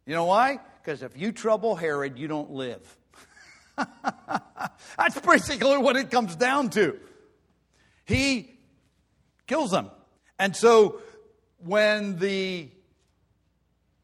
You 0.04 0.14
know 0.14 0.24
why? 0.24 0.58
Because 0.82 1.02
if 1.02 1.16
you 1.16 1.32
trouble 1.32 1.76
Herod, 1.76 2.18
you 2.18 2.26
don't 2.28 2.50
live. 2.50 2.96
That's 3.76 5.20
basically 5.20 5.78
what 5.78 5.96
it 5.96 6.10
comes 6.10 6.34
down 6.34 6.70
to. 6.70 6.98
He 8.04 8.58
kills 9.46 9.70
them. 9.70 9.90
And 10.38 10.56
so 10.56 11.00
when 11.64 12.18
the 12.18 12.68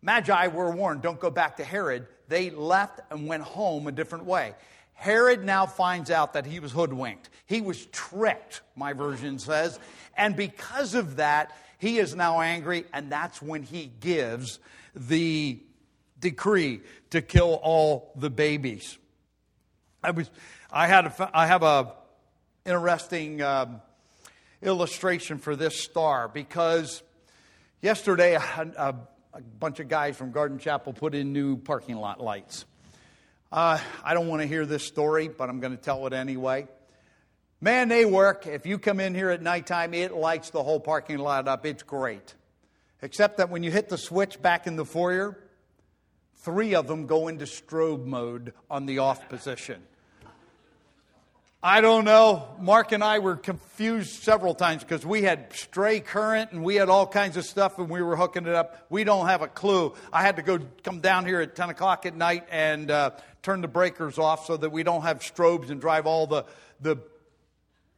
Magi 0.02 0.48
were 0.48 0.70
warned, 0.70 1.02
don't 1.02 1.18
go 1.18 1.30
back 1.30 1.56
to 1.56 1.64
Herod, 1.64 2.06
they 2.28 2.50
left 2.50 3.00
and 3.10 3.26
went 3.26 3.42
home 3.42 3.86
a 3.86 3.92
different 3.92 4.26
way. 4.26 4.54
Herod 4.94 5.44
now 5.44 5.66
finds 5.66 6.10
out 6.10 6.32
that 6.32 6.46
he 6.46 6.60
was 6.60 6.72
hoodwinked. 6.72 7.28
He 7.46 7.60
was 7.60 7.84
tricked, 7.86 8.62
my 8.74 8.92
version 8.92 9.38
says. 9.38 9.78
And 10.16 10.34
because 10.36 10.94
of 10.94 11.16
that, 11.16 11.54
he 11.78 11.98
is 11.98 12.14
now 12.14 12.40
angry, 12.40 12.86
and 12.92 13.12
that's 13.12 13.42
when 13.42 13.62
he 13.62 13.90
gives 14.00 14.58
the 14.94 15.60
decree 16.18 16.80
to 17.10 17.20
kill 17.20 17.60
all 17.62 18.12
the 18.16 18.30
babies. 18.30 18.96
I 20.02 20.12
was, 20.12 20.30
I 20.70 20.86
had, 20.86 21.06
a, 21.06 21.30
I 21.34 21.46
have 21.46 21.62
a 21.62 21.92
interesting 22.64 23.42
um, 23.42 23.82
illustration 24.62 25.38
for 25.38 25.54
this 25.56 25.82
star 25.82 26.28
because 26.28 27.02
yesterday 27.82 28.34
a, 28.34 28.40
a, 28.40 28.94
a, 29.34 29.40
bunch 29.58 29.80
of 29.80 29.88
guys 29.88 30.16
from 30.16 30.30
Garden 30.30 30.58
Chapel 30.58 30.92
put 30.92 31.14
in 31.14 31.32
new 31.32 31.56
parking 31.56 31.96
lot 31.96 32.20
lights. 32.20 32.64
Uh, 33.54 33.78
I 34.02 34.14
don't 34.14 34.26
want 34.26 34.42
to 34.42 34.48
hear 34.48 34.66
this 34.66 34.84
story, 34.84 35.28
but 35.28 35.48
I'm 35.48 35.60
going 35.60 35.76
to 35.76 35.80
tell 35.80 36.08
it 36.08 36.12
anyway. 36.12 36.66
Man, 37.60 37.88
they 37.88 38.04
work. 38.04 38.48
If 38.48 38.66
you 38.66 38.80
come 38.80 38.98
in 38.98 39.14
here 39.14 39.30
at 39.30 39.42
nighttime, 39.42 39.94
it 39.94 40.12
lights 40.12 40.50
the 40.50 40.60
whole 40.60 40.80
parking 40.80 41.18
lot 41.18 41.46
up. 41.46 41.64
It's 41.64 41.84
great. 41.84 42.34
Except 43.00 43.36
that 43.36 43.50
when 43.50 43.62
you 43.62 43.70
hit 43.70 43.88
the 43.88 43.96
switch 43.96 44.42
back 44.42 44.66
in 44.66 44.74
the 44.74 44.84
foyer, 44.84 45.38
three 46.38 46.74
of 46.74 46.88
them 46.88 47.06
go 47.06 47.28
into 47.28 47.44
strobe 47.44 48.04
mode 48.04 48.54
on 48.68 48.86
the 48.86 48.98
off 48.98 49.28
position. 49.28 49.80
I 51.62 51.80
don't 51.80 52.04
know. 52.04 52.48
Mark 52.60 52.92
and 52.92 53.02
I 53.02 53.20
were 53.20 53.36
confused 53.36 54.22
several 54.22 54.54
times 54.54 54.82
because 54.82 55.06
we 55.06 55.22
had 55.22 55.50
stray 55.54 56.00
current 56.00 56.52
and 56.52 56.62
we 56.62 56.74
had 56.74 56.90
all 56.90 57.06
kinds 57.06 57.38
of 57.38 57.46
stuff 57.46 57.78
and 57.78 57.88
we 57.88 58.02
were 58.02 58.16
hooking 58.16 58.46
it 58.46 58.54
up. 58.54 58.84
We 58.90 59.04
don't 59.04 59.28
have 59.28 59.40
a 59.40 59.48
clue. 59.48 59.94
I 60.12 60.20
had 60.22 60.36
to 60.36 60.42
go 60.42 60.58
come 60.82 61.00
down 61.00 61.24
here 61.24 61.40
at 61.40 61.56
10 61.56 61.70
o'clock 61.70 62.04
at 62.04 62.14
night 62.14 62.46
and 62.50 62.90
uh, 62.90 63.12
turn 63.44 63.60
the 63.60 63.68
breakers 63.68 64.18
off 64.18 64.46
so 64.46 64.56
that 64.56 64.70
we 64.70 64.82
don't 64.82 65.02
have 65.02 65.20
strobes 65.20 65.70
and 65.70 65.80
drive 65.80 66.06
all 66.06 66.26
the, 66.26 66.44
the, 66.80 66.96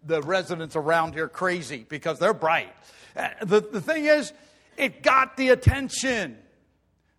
the 0.05 0.21
residents 0.23 0.77
around 0.77 1.15
here 1.15 1.29
crazy 1.29 1.87
because 1.89 2.19
they're 2.19 2.35
bright. 2.35 2.75
Uh, 3.17 3.29
the, 3.43 3.61
the 3.61 3.81
thing 3.81 4.05
is, 4.05 4.33
it 4.77 5.03
got 5.03 5.37
the 5.37 5.49
attention. 5.51 6.37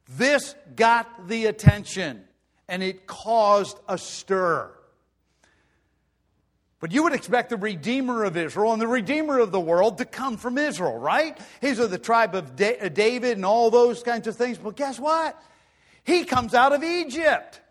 This 0.10 0.56
got 0.76 1.28
the 1.28 1.46
attention 1.46 2.24
and 2.68 2.84
it 2.84 3.08
caused 3.08 3.80
a 3.88 3.98
stir. 3.98 4.70
But 6.80 6.92
you 6.92 7.04
would 7.04 7.14
expect 7.14 7.50
the 7.50 7.58
Redeemer 7.58 8.24
of 8.24 8.38
Israel 8.38 8.74
and 8.74 8.82
the 8.82 8.88
Redeemer 8.88 9.40
of 9.40 9.52
the 9.52 9.60
world 9.60 9.98
to 9.98 10.06
come 10.06 10.38
from 10.38 10.58
Israel, 10.58 10.98
right? 11.00 11.38
He's 11.60 11.80
of 11.80 11.90
the 11.90 11.98
tribe 11.98 12.36
of 12.36 12.56
David 12.56 13.38
and 13.38 13.46
all 13.46 13.72
those 13.72 14.04
kinds 14.04 14.28
of 14.28 14.36
things. 14.36 14.60
But 14.60 14.76
guess 14.76 15.00
what? 15.00 15.42
He 16.04 16.24
comes 16.24 16.54
out 16.54 16.74
of 16.74 16.84
Egypt. 16.84 17.62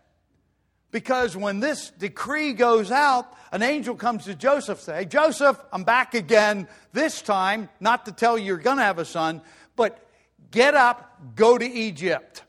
Because 0.97 1.37
when 1.37 1.59
this 1.59 1.91
decree 1.91 2.53
goes 2.53 2.89
out, 2.89 3.31
an 3.51 3.61
angel 3.61 3.93
comes 3.93 4.25
to 4.25 4.33
Joseph, 4.33 4.79
and 4.79 4.85
say, 4.97 5.05
Joseph, 5.05 5.55
I'm 5.71 5.83
back 5.83 6.15
again, 6.15 6.67
this 6.91 7.21
time, 7.21 7.69
not 7.79 8.05
to 8.05 8.11
tell 8.11 8.35
you 8.35 8.45
you're 8.45 8.57
going 8.57 8.77
to 8.77 8.83
have 8.83 8.97
a 8.97 9.05
son, 9.05 9.43
but 9.75 10.03
get 10.49 10.73
up, 10.73 11.35
go 11.35 11.55
to 11.55 11.63
Egypt. 11.63 12.41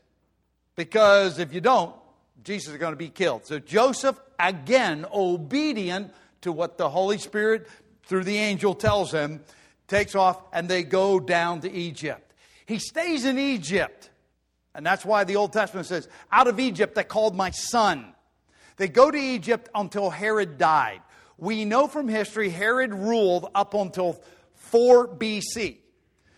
Because 0.75 1.37
if 1.37 1.53
you 1.53 1.61
don't, 1.61 1.95
Jesus 2.43 2.73
is 2.73 2.79
going 2.79 2.93
to 2.93 2.97
be 2.97 3.09
killed. 3.09 3.45
So 3.45 3.59
Joseph, 3.59 4.19
again, 4.39 5.05
obedient 5.13 6.11
to 6.41 6.51
what 6.51 6.79
the 6.79 6.89
Holy 6.89 7.19
Spirit, 7.19 7.67
through 8.07 8.23
the 8.23 8.37
angel, 8.37 8.73
tells 8.73 9.11
him, 9.11 9.41
takes 9.87 10.15
off, 10.15 10.41
and 10.51 10.67
they 10.67 10.81
go 10.81 11.19
down 11.19 11.61
to 11.61 11.71
Egypt. 11.71 12.33
He 12.65 12.79
stays 12.79 13.25
in 13.25 13.37
Egypt. 13.37 14.09
And 14.73 14.83
that's 14.83 15.05
why 15.05 15.23
the 15.23 15.35
Old 15.35 15.53
Testament 15.53 15.85
says, 15.85 16.07
Out 16.31 16.47
of 16.47 16.59
Egypt 16.59 16.97
I 16.97 17.03
called 17.03 17.35
my 17.35 17.51
son. 17.51 18.15
They 18.79 18.87
go 18.87 19.11
to 19.11 19.17
Egypt 19.17 19.67
until 19.75 20.09
Herod 20.09 20.57
died. 20.57 21.01
We 21.37 21.65
know 21.65 21.87
from 21.87 22.07
history 22.07 22.49
Herod 22.49 22.93
ruled 22.93 23.51
up 23.53 23.73
until 23.73 24.21
4 24.55 25.09
BC. 25.09 25.79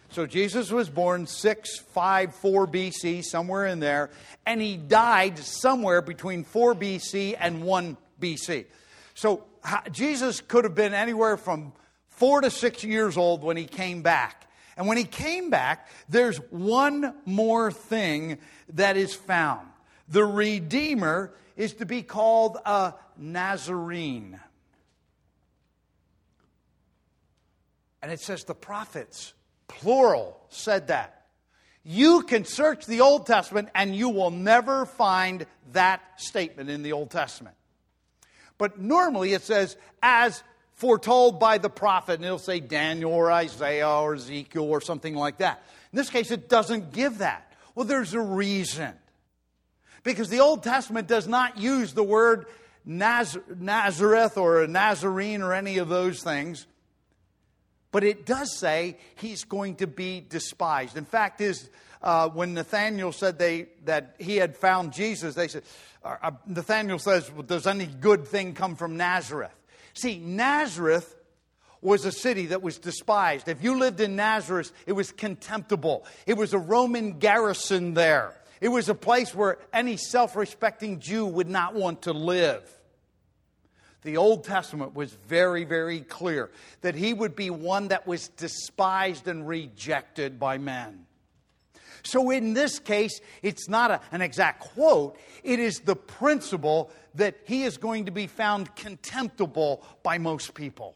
So 0.10 0.26
Jesus 0.26 0.72
was 0.72 0.90
born 0.90 1.28
654 1.28 2.68
BC, 2.68 3.24
somewhere 3.24 3.68
in 3.68 3.80
there, 3.80 4.10
and 4.44 4.60
he 4.60 4.76
died 4.76 5.38
somewhere 5.38 6.02
between 6.02 6.44
4 6.44 6.74
BC 6.74 7.38
and 7.40 7.62
1 7.62 7.98
BC. 8.20 8.66
So 9.14 9.46
Jesus 9.92 10.42
could 10.42 10.64
have 10.64 10.74
been 10.74 10.96
anywhere 10.96 11.38
from 11.38 11.74
four 12.10 12.42
to 12.42 12.50
six 12.50 12.84
years 12.84 13.18
old 13.18 13.44
when 13.44 13.56
he 13.56 13.66
came 13.66 14.02
back. 14.02 14.50
And 14.76 14.88
when 14.88 14.98
he 14.98 15.04
came 15.04 15.52
back, 15.52 15.88
there's 16.10 16.38
one 16.50 17.14
more 17.24 17.72
thing 17.72 18.40
that 18.74 18.98
is 18.98 19.14
found. 19.14 19.68
The 20.08 20.26
Redeemer 20.26 21.34
is 21.56 21.74
to 21.76 21.86
be 21.86 22.02
called 22.02 22.58
a 22.66 22.94
Nazarene. 23.18 24.40
And 28.02 28.12
it 28.12 28.20
says 28.20 28.44
the 28.44 28.56
prophets, 28.56 29.34
plural, 29.68 30.40
said 30.50 30.88
that. 30.88 31.26
You 31.84 32.24
can 32.24 32.46
search 32.46 32.86
the 32.86 33.02
Old 33.02 33.26
Testament 33.26 33.70
and 33.74 33.96
you 33.96 34.10
will 34.10 34.32
never 34.32 34.86
find 34.86 35.46
that 35.74 36.02
statement 36.18 36.70
in 36.70 36.84
the 36.84 36.94
Old 36.94 37.10
Testament. 37.10 37.56
But 38.58 38.80
normally 38.80 39.34
it 39.34 39.42
says, 39.42 39.76
as 40.04 40.44
foretold 40.76 41.40
by 41.40 41.60
the 41.60 41.70
prophet, 41.70 42.16
and 42.16 42.26
it'll 42.26 42.40
say 42.40 42.60
Daniel 42.60 43.14
or 43.14 43.32
Isaiah 43.32 43.90
or 43.90 44.16
Ezekiel 44.16 44.64
or 44.64 44.82
something 44.82 45.16
like 45.16 45.38
that. 45.38 45.64
In 45.92 45.98
this 45.98 46.10
case, 46.10 46.32
it 46.32 46.50
doesn't 46.50 46.92
give 46.92 47.20
that. 47.20 47.52
Well, 47.76 47.86
there's 47.86 48.14
a 48.14 48.20
reason. 48.20 48.94
Because 50.04 50.30
the 50.30 50.40
Old 50.40 50.64
Testament 50.64 51.08
does 51.08 51.28
not 51.28 51.58
use 51.58 51.94
the 51.94 52.04
word 52.04 52.48
Naz- 52.86 53.38
Nazareth 53.60 54.38
or 54.38 54.66
Nazarene 54.68 55.42
or 55.42 55.54
any 55.54 55.78
of 55.78 55.90
those 55.90 56.24
things. 56.24 56.66
But 57.92 58.04
it 58.04 58.26
does 58.26 58.58
say 58.58 58.98
he's 59.16 59.44
going 59.44 59.76
to 59.76 59.88
be 59.88 60.26
despised. 60.28 60.98
In 60.98 61.06
fact, 61.06 61.42
is 61.42 61.70
uh, 62.02 62.30
when 62.30 62.54
Nathaniel 62.54 63.12
said 63.12 63.38
they, 63.38 63.68
that 63.86 64.16
he 64.18 64.38
had 64.38 64.56
found 64.56 64.94
Jesus, 64.94 65.36
they 65.36 65.48
said, 65.48 65.64
uh, 66.04 66.16
uh, 66.22 66.32
Nathaniel 66.48 67.00
says, 67.00 67.32
well, 67.32 67.44
Does 67.44 67.68
any 67.68 67.86
good 67.86 68.28
thing 68.28 68.54
come 68.54 68.76
from 68.76 68.98
Nazareth? 68.98 69.54
See, 69.94 70.18
Nazareth 70.18 71.16
was 71.82 72.06
a 72.06 72.12
city 72.12 72.48
that 72.48 72.62
was 72.62 72.78
despised. 72.78 73.48
If 73.48 73.64
you 73.64 73.78
lived 73.78 74.00
in 74.00 74.16
Nazareth, 74.16 74.72
it 74.86 74.94
was 74.94 75.12
contemptible. 75.12 76.06
It 76.26 76.38
was 76.38 76.54
a 76.54 76.60
Roman 76.60 77.20
garrison 77.20 77.94
there. 77.94 78.34
It 78.62 78.70
was 78.70 78.88
a 78.90 78.96
place 78.96 79.34
where 79.34 79.58
any 79.74 79.98
self 79.98 80.36
respecting 80.36 81.00
Jew 81.00 81.26
would 81.26 81.50
not 81.50 81.74
want 81.74 82.04
to 82.04 82.14
live. 82.14 82.64
The 84.04 84.18
Old 84.18 84.44
Testament 84.44 84.96
was 84.96 85.12
very, 85.12 85.64
very 85.64 86.02
clear 86.02 86.50
that 86.82 86.96
he 86.96 87.14
would 87.14 87.36
be 87.36 87.50
one 87.50 87.90
that 87.90 88.08
was 88.08 88.30
despised 88.30 89.28
and 89.28 89.48
rejected 89.48 90.40
by 90.40 90.58
men. 90.58 91.06
So, 92.04 92.32
in 92.32 92.54
this 92.54 92.80
case, 92.80 93.20
it's 93.44 93.70
not 93.70 93.92
a, 93.92 94.02
an 94.12 94.22
exact 94.22 94.62
quote, 94.62 95.18
it 95.44 95.60
is 95.60 95.82
the 95.82 95.96
principle 95.96 96.92
that 97.16 97.36
he 97.46 97.64
is 97.64 97.78
going 97.78 98.06
to 98.06 98.12
be 98.12 98.26
found 98.26 98.76
contemptible 98.76 99.84
by 100.02 100.18
most 100.18 100.54
people. 100.56 100.96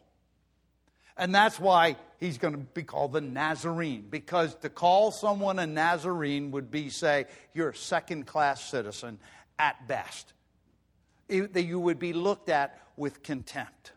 And 1.18 1.34
that's 1.34 1.60
why 1.60 1.96
he's 2.20 2.38
going 2.38 2.54
to 2.54 2.60
be 2.60 2.84
called 2.84 3.14
the 3.14 3.22
Nazarene, 3.22 4.06
because 4.10 4.56
to 4.56 4.70
call 4.70 5.12
someone 5.12 5.60
a 5.60 5.68
Nazarene 5.68 6.52
would 6.52 6.70
be, 6.70 6.90
say, 6.90 7.26
you're 7.54 7.70
a 7.70 7.76
second 7.76 8.28
class 8.28 8.64
citizen 8.64 9.20
at 9.58 9.88
best. 9.88 10.34
That 11.30 11.64
you 11.64 11.80
would 11.80 12.00
be 12.00 12.14
looked 12.14 12.50
at 12.50 12.80
with 12.98 13.24
contempt. 13.24 13.94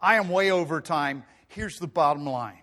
I 0.00 0.16
am 0.16 0.28
way 0.28 0.50
over 0.50 0.80
time. 0.80 1.24
Here's 1.48 1.78
the 1.78 1.86
bottom 1.86 2.26
line 2.26 2.58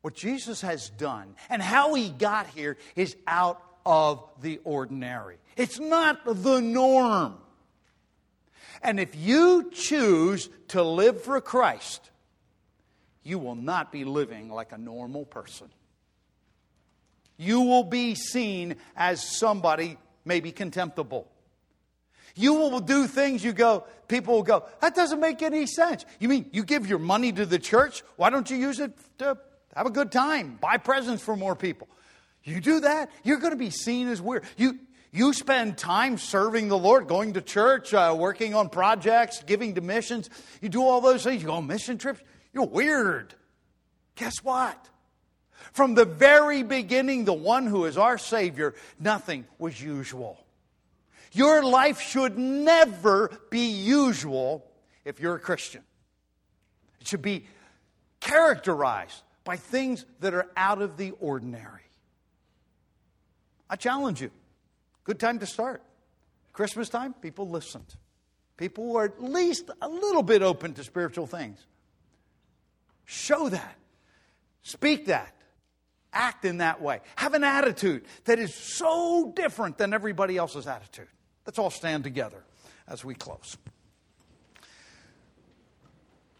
what 0.00 0.14
Jesus 0.14 0.60
has 0.60 0.90
done 0.90 1.34
and 1.50 1.60
how 1.60 1.94
he 1.94 2.08
got 2.08 2.46
here 2.48 2.76
is 2.94 3.16
out 3.26 3.60
of 3.84 4.24
the 4.40 4.60
ordinary. 4.64 5.36
It's 5.56 5.80
not 5.80 6.20
the 6.24 6.60
norm. 6.60 7.34
And 8.82 9.00
if 9.00 9.14
you 9.16 9.70
choose 9.72 10.48
to 10.68 10.82
live 10.82 11.22
for 11.22 11.40
Christ, 11.40 12.10
you 13.22 13.38
will 13.38 13.54
not 13.54 13.92
be 13.92 14.04
living 14.04 14.50
like 14.50 14.72
a 14.72 14.78
normal 14.78 15.24
person. 15.24 15.68
You 17.36 17.60
will 17.62 17.84
be 17.84 18.14
seen 18.14 18.76
as 18.96 19.22
somebody 19.22 19.98
maybe 20.24 20.52
contemptible. 20.52 21.28
You 22.34 22.54
will 22.54 22.80
do 22.80 23.06
things 23.06 23.44
you 23.44 23.52
go, 23.52 23.84
people 24.06 24.34
will 24.34 24.42
go, 24.42 24.64
that 24.80 24.94
doesn't 24.94 25.20
make 25.20 25.42
any 25.42 25.66
sense. 25.66 26.04
You 26.20 26.28
mean 26.28 26.48
you 26.52 26.64
give 26.64 26.86
your 26.86 26.98
money 26.98 27.32
to 27.32 27.46
the 27.46 27.58
church? 27.58 28.02
Why 28.16 28.30
don't 28.30 28.48
you 28.50 28.56
use 28.56 28.78
it 28.80 28.92
to 29.18 29.38
have 29.74 29.86
a 29.86 29.90
good 29.90 30.12
time, 30.12 30.58
buy 30.60 30.76
presents 30.76 31.22
for 31.22 31.36
more 31.36 31.56
people? 31.56 31.88
You 32.44 32.60
do 32.60 32.80
that, 32.80 33.10
you're 33.24 33.38
going 33.38 33.52
to 33.52 33.58
be 33.58 33.70
seen 33.70 34.08
as 34.08 34.22
weird. 34.22 34.44
You, 34.56 34.78
you 35.10 35.32
spend 35.32 35.78
time 35.78 36.18
serving 36.18 36.68
the 36.68 36.78
Lord, 36.78 37.08
going 37.08 37.32
to 37.34 37.40
church, 37.40 37.94
uh, 37.94 38.14
working 38.18 38.54
on 38.54 38.68
projects, 38.68 39.42
giving 39.42 39.74
to 39.76 39.80
missions. 39.80 40.28
You 40.60 40.68
do 40.68 40.82
all 40.82 41.00
those 41.00 41.24
things. 41.24 41.42
You 41.42 41.48
go 41.48 41.54
on 41.54 41.66
mission 41.66 41.96
trips. 41.96 42.20
You're 42.52 42.66
weird. 42.66 43.34
Guess 44.16 44.42
what? 44.42 44.88
From 45.72 45.94
the 45.94 46.04
very 46.04 46.62
beginning, 46.62 47.24
the 47.24 47.32
one 47.32 47.66
who 47.66 47.86
is 47.86 47.96
our 47.96 48.18
Savior, 48.18 48.74
nothing 48.98 49.46
was 49.58 49.80
usual. 49.80 50.38
Your 51.32 51.62
life 51.62 52.00
should 52.00 52.38
never 52.38 53.30
be 53.50 53.68
usual 53.68 54.64
if 55.04 55.20
you're 55.20 55.36
a 55.36 55.40
Christian. 55.40 55.82
It 57.00 57.08
should 57.08 57.22
be 57.22 57.46
characterized 58.20 59.22
by 59.44 59.56
things 59.56 60.04
that 60.20 60.34
are 60.34 60.48
out 60.56 60.82
of 60.82 60.96
the 60.96 61.12
ordinary. 61.12 61.82
I 63.70 63.76
challenge 63.76 64.20
you. 64.20 64.30
Good 65.08 65.18
time 65.18 65.38
to 65.38 65.46
start. 65.46 65.82
Christmas 66.52 66.90
time, 66.90 67.14
people 67.14 67.48
listened. 67.48 67.96
People 68.58 68.90
were 68.90 69.06
at 69.06 69.24
least 69.24 69.70
a 69.80 69.88
little 69.88 70.22
bit 70.22 70.42
open 70.42 70.74
to 70.74 70.84
spiritual 70.84 71.26
things. 71.26 71.64
Show 73.06 73.48
that. 73.48 73.78
Speak 74.60 75.06
that. 75.06 75.34
Act 76.12 76.44
in 76.44 76.58
that 76.58 76.82
way. 76.82 77.00
Have 77.16 77.32
an 77.32 77.42
attitude 77.42 78.04
that 78.26 78.38
is 78.38 78.54
so 78.54 79.32
different 79.34 79.78
than 79.78 79.94
everybody 79.94 80.36
else's 80.36 80.66
attitude. 80.66 81.08
Let's 81.46 81.58
all 81.58 81.70
stand 81.70 82.04
together 82.04 82.44
as 82.86 83.02
we 83.02 83.14
close. 83.14 83.56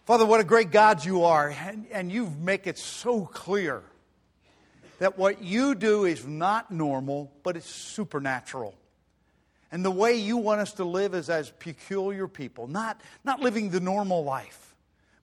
Father, 0.04 0.26
what 0.26 0.40
a 0.40 0.44
great 0.44 0.70
God 0.70 1.07
you 1.07 1.24
are, 1.24 1.48
and, 1.48 1.87
and 1.90 2.12
you 2.12 2.28
make 2.38 2.66
it 2.66 2.76
so 2.76 3.24
clear 3.24 3.83
that 4.98 5.16
what 5.16 5.42
you 5.42 5.74
do 5.74 6.04
is 6.04 6.26
not 6.26 6.70
normal, 6.70 7.32
but 7.42 7.56
it's 7.56 7.70
supernatural. 7.70 8.74
And 9.70 9.84
the 9.84 9.90
way 9.90 10.14
you 10.14 10.37
want 10.37 10.61
us 10.61 10.72
to 10.74 10.84
live 10.84 11.14
is 11.14 11.28
as 11.28 11.50
peculiar 11.50 12.26
people, 12.26 12.66
not, 12.68 13.00
not 13.24 13.40
living 13.40 13.70
the 13.70 13.80
normal 13.80 14.24
life, 14.24 14.74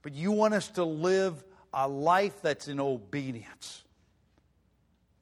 but 0.01 0.13
you 0.13 0.31
want 0.31 0.53
us 0.53 0.67
to 0.69 0.83
live 0.83 1.43
a 1.73 1.88
life 1.88 2.41
that's 2.41 2.67
in 2.67 2.79
obedience 2.79 3.83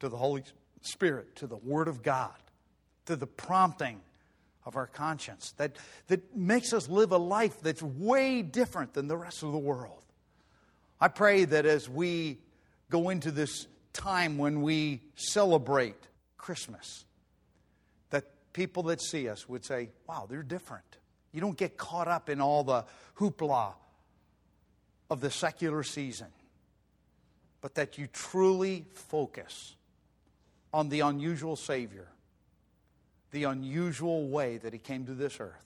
to 0.00 0.08
the 0.08 0.16
Holy 0.16 0.44
Spirit, 0.82 1.36
to 1.36 1.46
the 1.46 1.56
Word 1.56 1.88
of 1.88 2.02
God, 2.02 2.34
to 3.06 3.16
the 3.16 3.26
prompting 3.26 4.00
of 4.66 4.76
our 4.76 4.86
conscience, 4.86 5.52
that, 5.56 5.76
that 6.08 6.36
makes 6.36 6.72
us 6.72 6.88
live 6.88 7.12
a 7.12 7.18
life 7.18 7.60
that's 7.60 7.82
way 7.82 8.42
different 8.42 8.94
than 8.94 9.08
the 9.08 9.16
rest 9.16 9.42
of 9.42 9.52
the 9.52 9.58
world. 9.58 10.02
I 11.00 11.08
pray 11.08 11.44
that 11.44 11.66
as 11.66 11.88
we 11.88 12.38
go 12.90 13.10
into 13.10 13.30
this 13.30 13.66
time 13.94 14.36
when 14.36 14.60
we 14.60 15.00
celebrate 15.16 15.96
Christmas 16.36 17.06
that 18.10 18.24
people 18.52 18.82
that 18.84 19.00
see 19.00 19.28
us 19.28 19.48
would 19.48 19.64
say, 19.64 19.88
wow, 20.06 20.26
they're 20.28 20.42
different. 20.42 20.84
You 21.32 21.40
don't 21.40 21.56
get 21.56 21.78
caught 21.78 22.08
up 22.08 22.28
in 22.28 22.40
all 22.40 22.62
the 22.62 22.84
hoopla 23.16 23.72
of 25.10 25.20
the 25.20 25.30
secular 25.30 25.82
season, 25.82 26.28
but 27.62 27.76
that 27.76 27.96
you 27.96 28.06
truly 28.12 28.84
focus 28.92 29.74
on 30.72 30.88
the 30.88 31.00
unusual 31.00 31.56
Savior, 31.56 32.08
the 33.30 33.44
unusual 33.44 34.28
way 34.28 34.58
that 34.58 34.72
He 34.72 34.78
came 34.78 35.06
to 35.06 35.14
this 35.14 35.38
earth, 35.40 35.64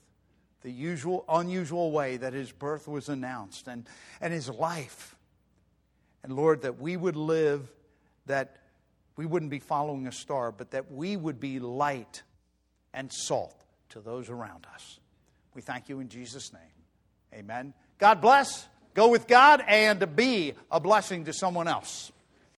the 0.62 0.70
usual, 0.70 1.24
unusual 1.28 1.90
way 1.90 2.16
that 2.18 2.32
His 2.32 2.52
birth 2.52 2.86
was 2.86 3.08
announced, 3.08 3.68
and, 3.68 3.86
and 4.20 4.32
His 4.32 4.48
life. 4.48 5.16
And 6.22 6.34
Lord, 6.34 6.62
that 6.62 6.78
we 6.80 6.96
would 6.96 7.16
live 7.16 7.70
that 8.28 8.56
we 9.16 9.26
wouldn't 9.26 9.50
be 9.50 9.58
following 9.58 10.06
a 10.06 10.12
star, 10.12 10.52
but 10.52 10.70
that 10.70 10.92
we 10.92 11.16
would 11.16 11.40
be 11.40 11.58
light 11.58 12.22
and 12.94 13.12
salt 13.12 13.64
to 13.90 14.00
those 14.00 14.30
around 14.30 14.66
us. 14.72 15.00
We 15.54 15.60
thank 15.60 15.88
you 15.88 16.00
in 16.00 16.08
Jesus' 16.08 16.52
name. 16.52 16.62
Amen. 17.34 17.74
God 17.98 18.20
bless. 18.20 18.66
Go 18.94 19.08
with 19.08 19.26
God 19.26 19.62
and 19.66 20.14
be 20.16 20.54
a 20.70 20.80
blessing 20.80 21.24
to 21.24 21.32
someone 21.32 21.68
else. 21.68 22.12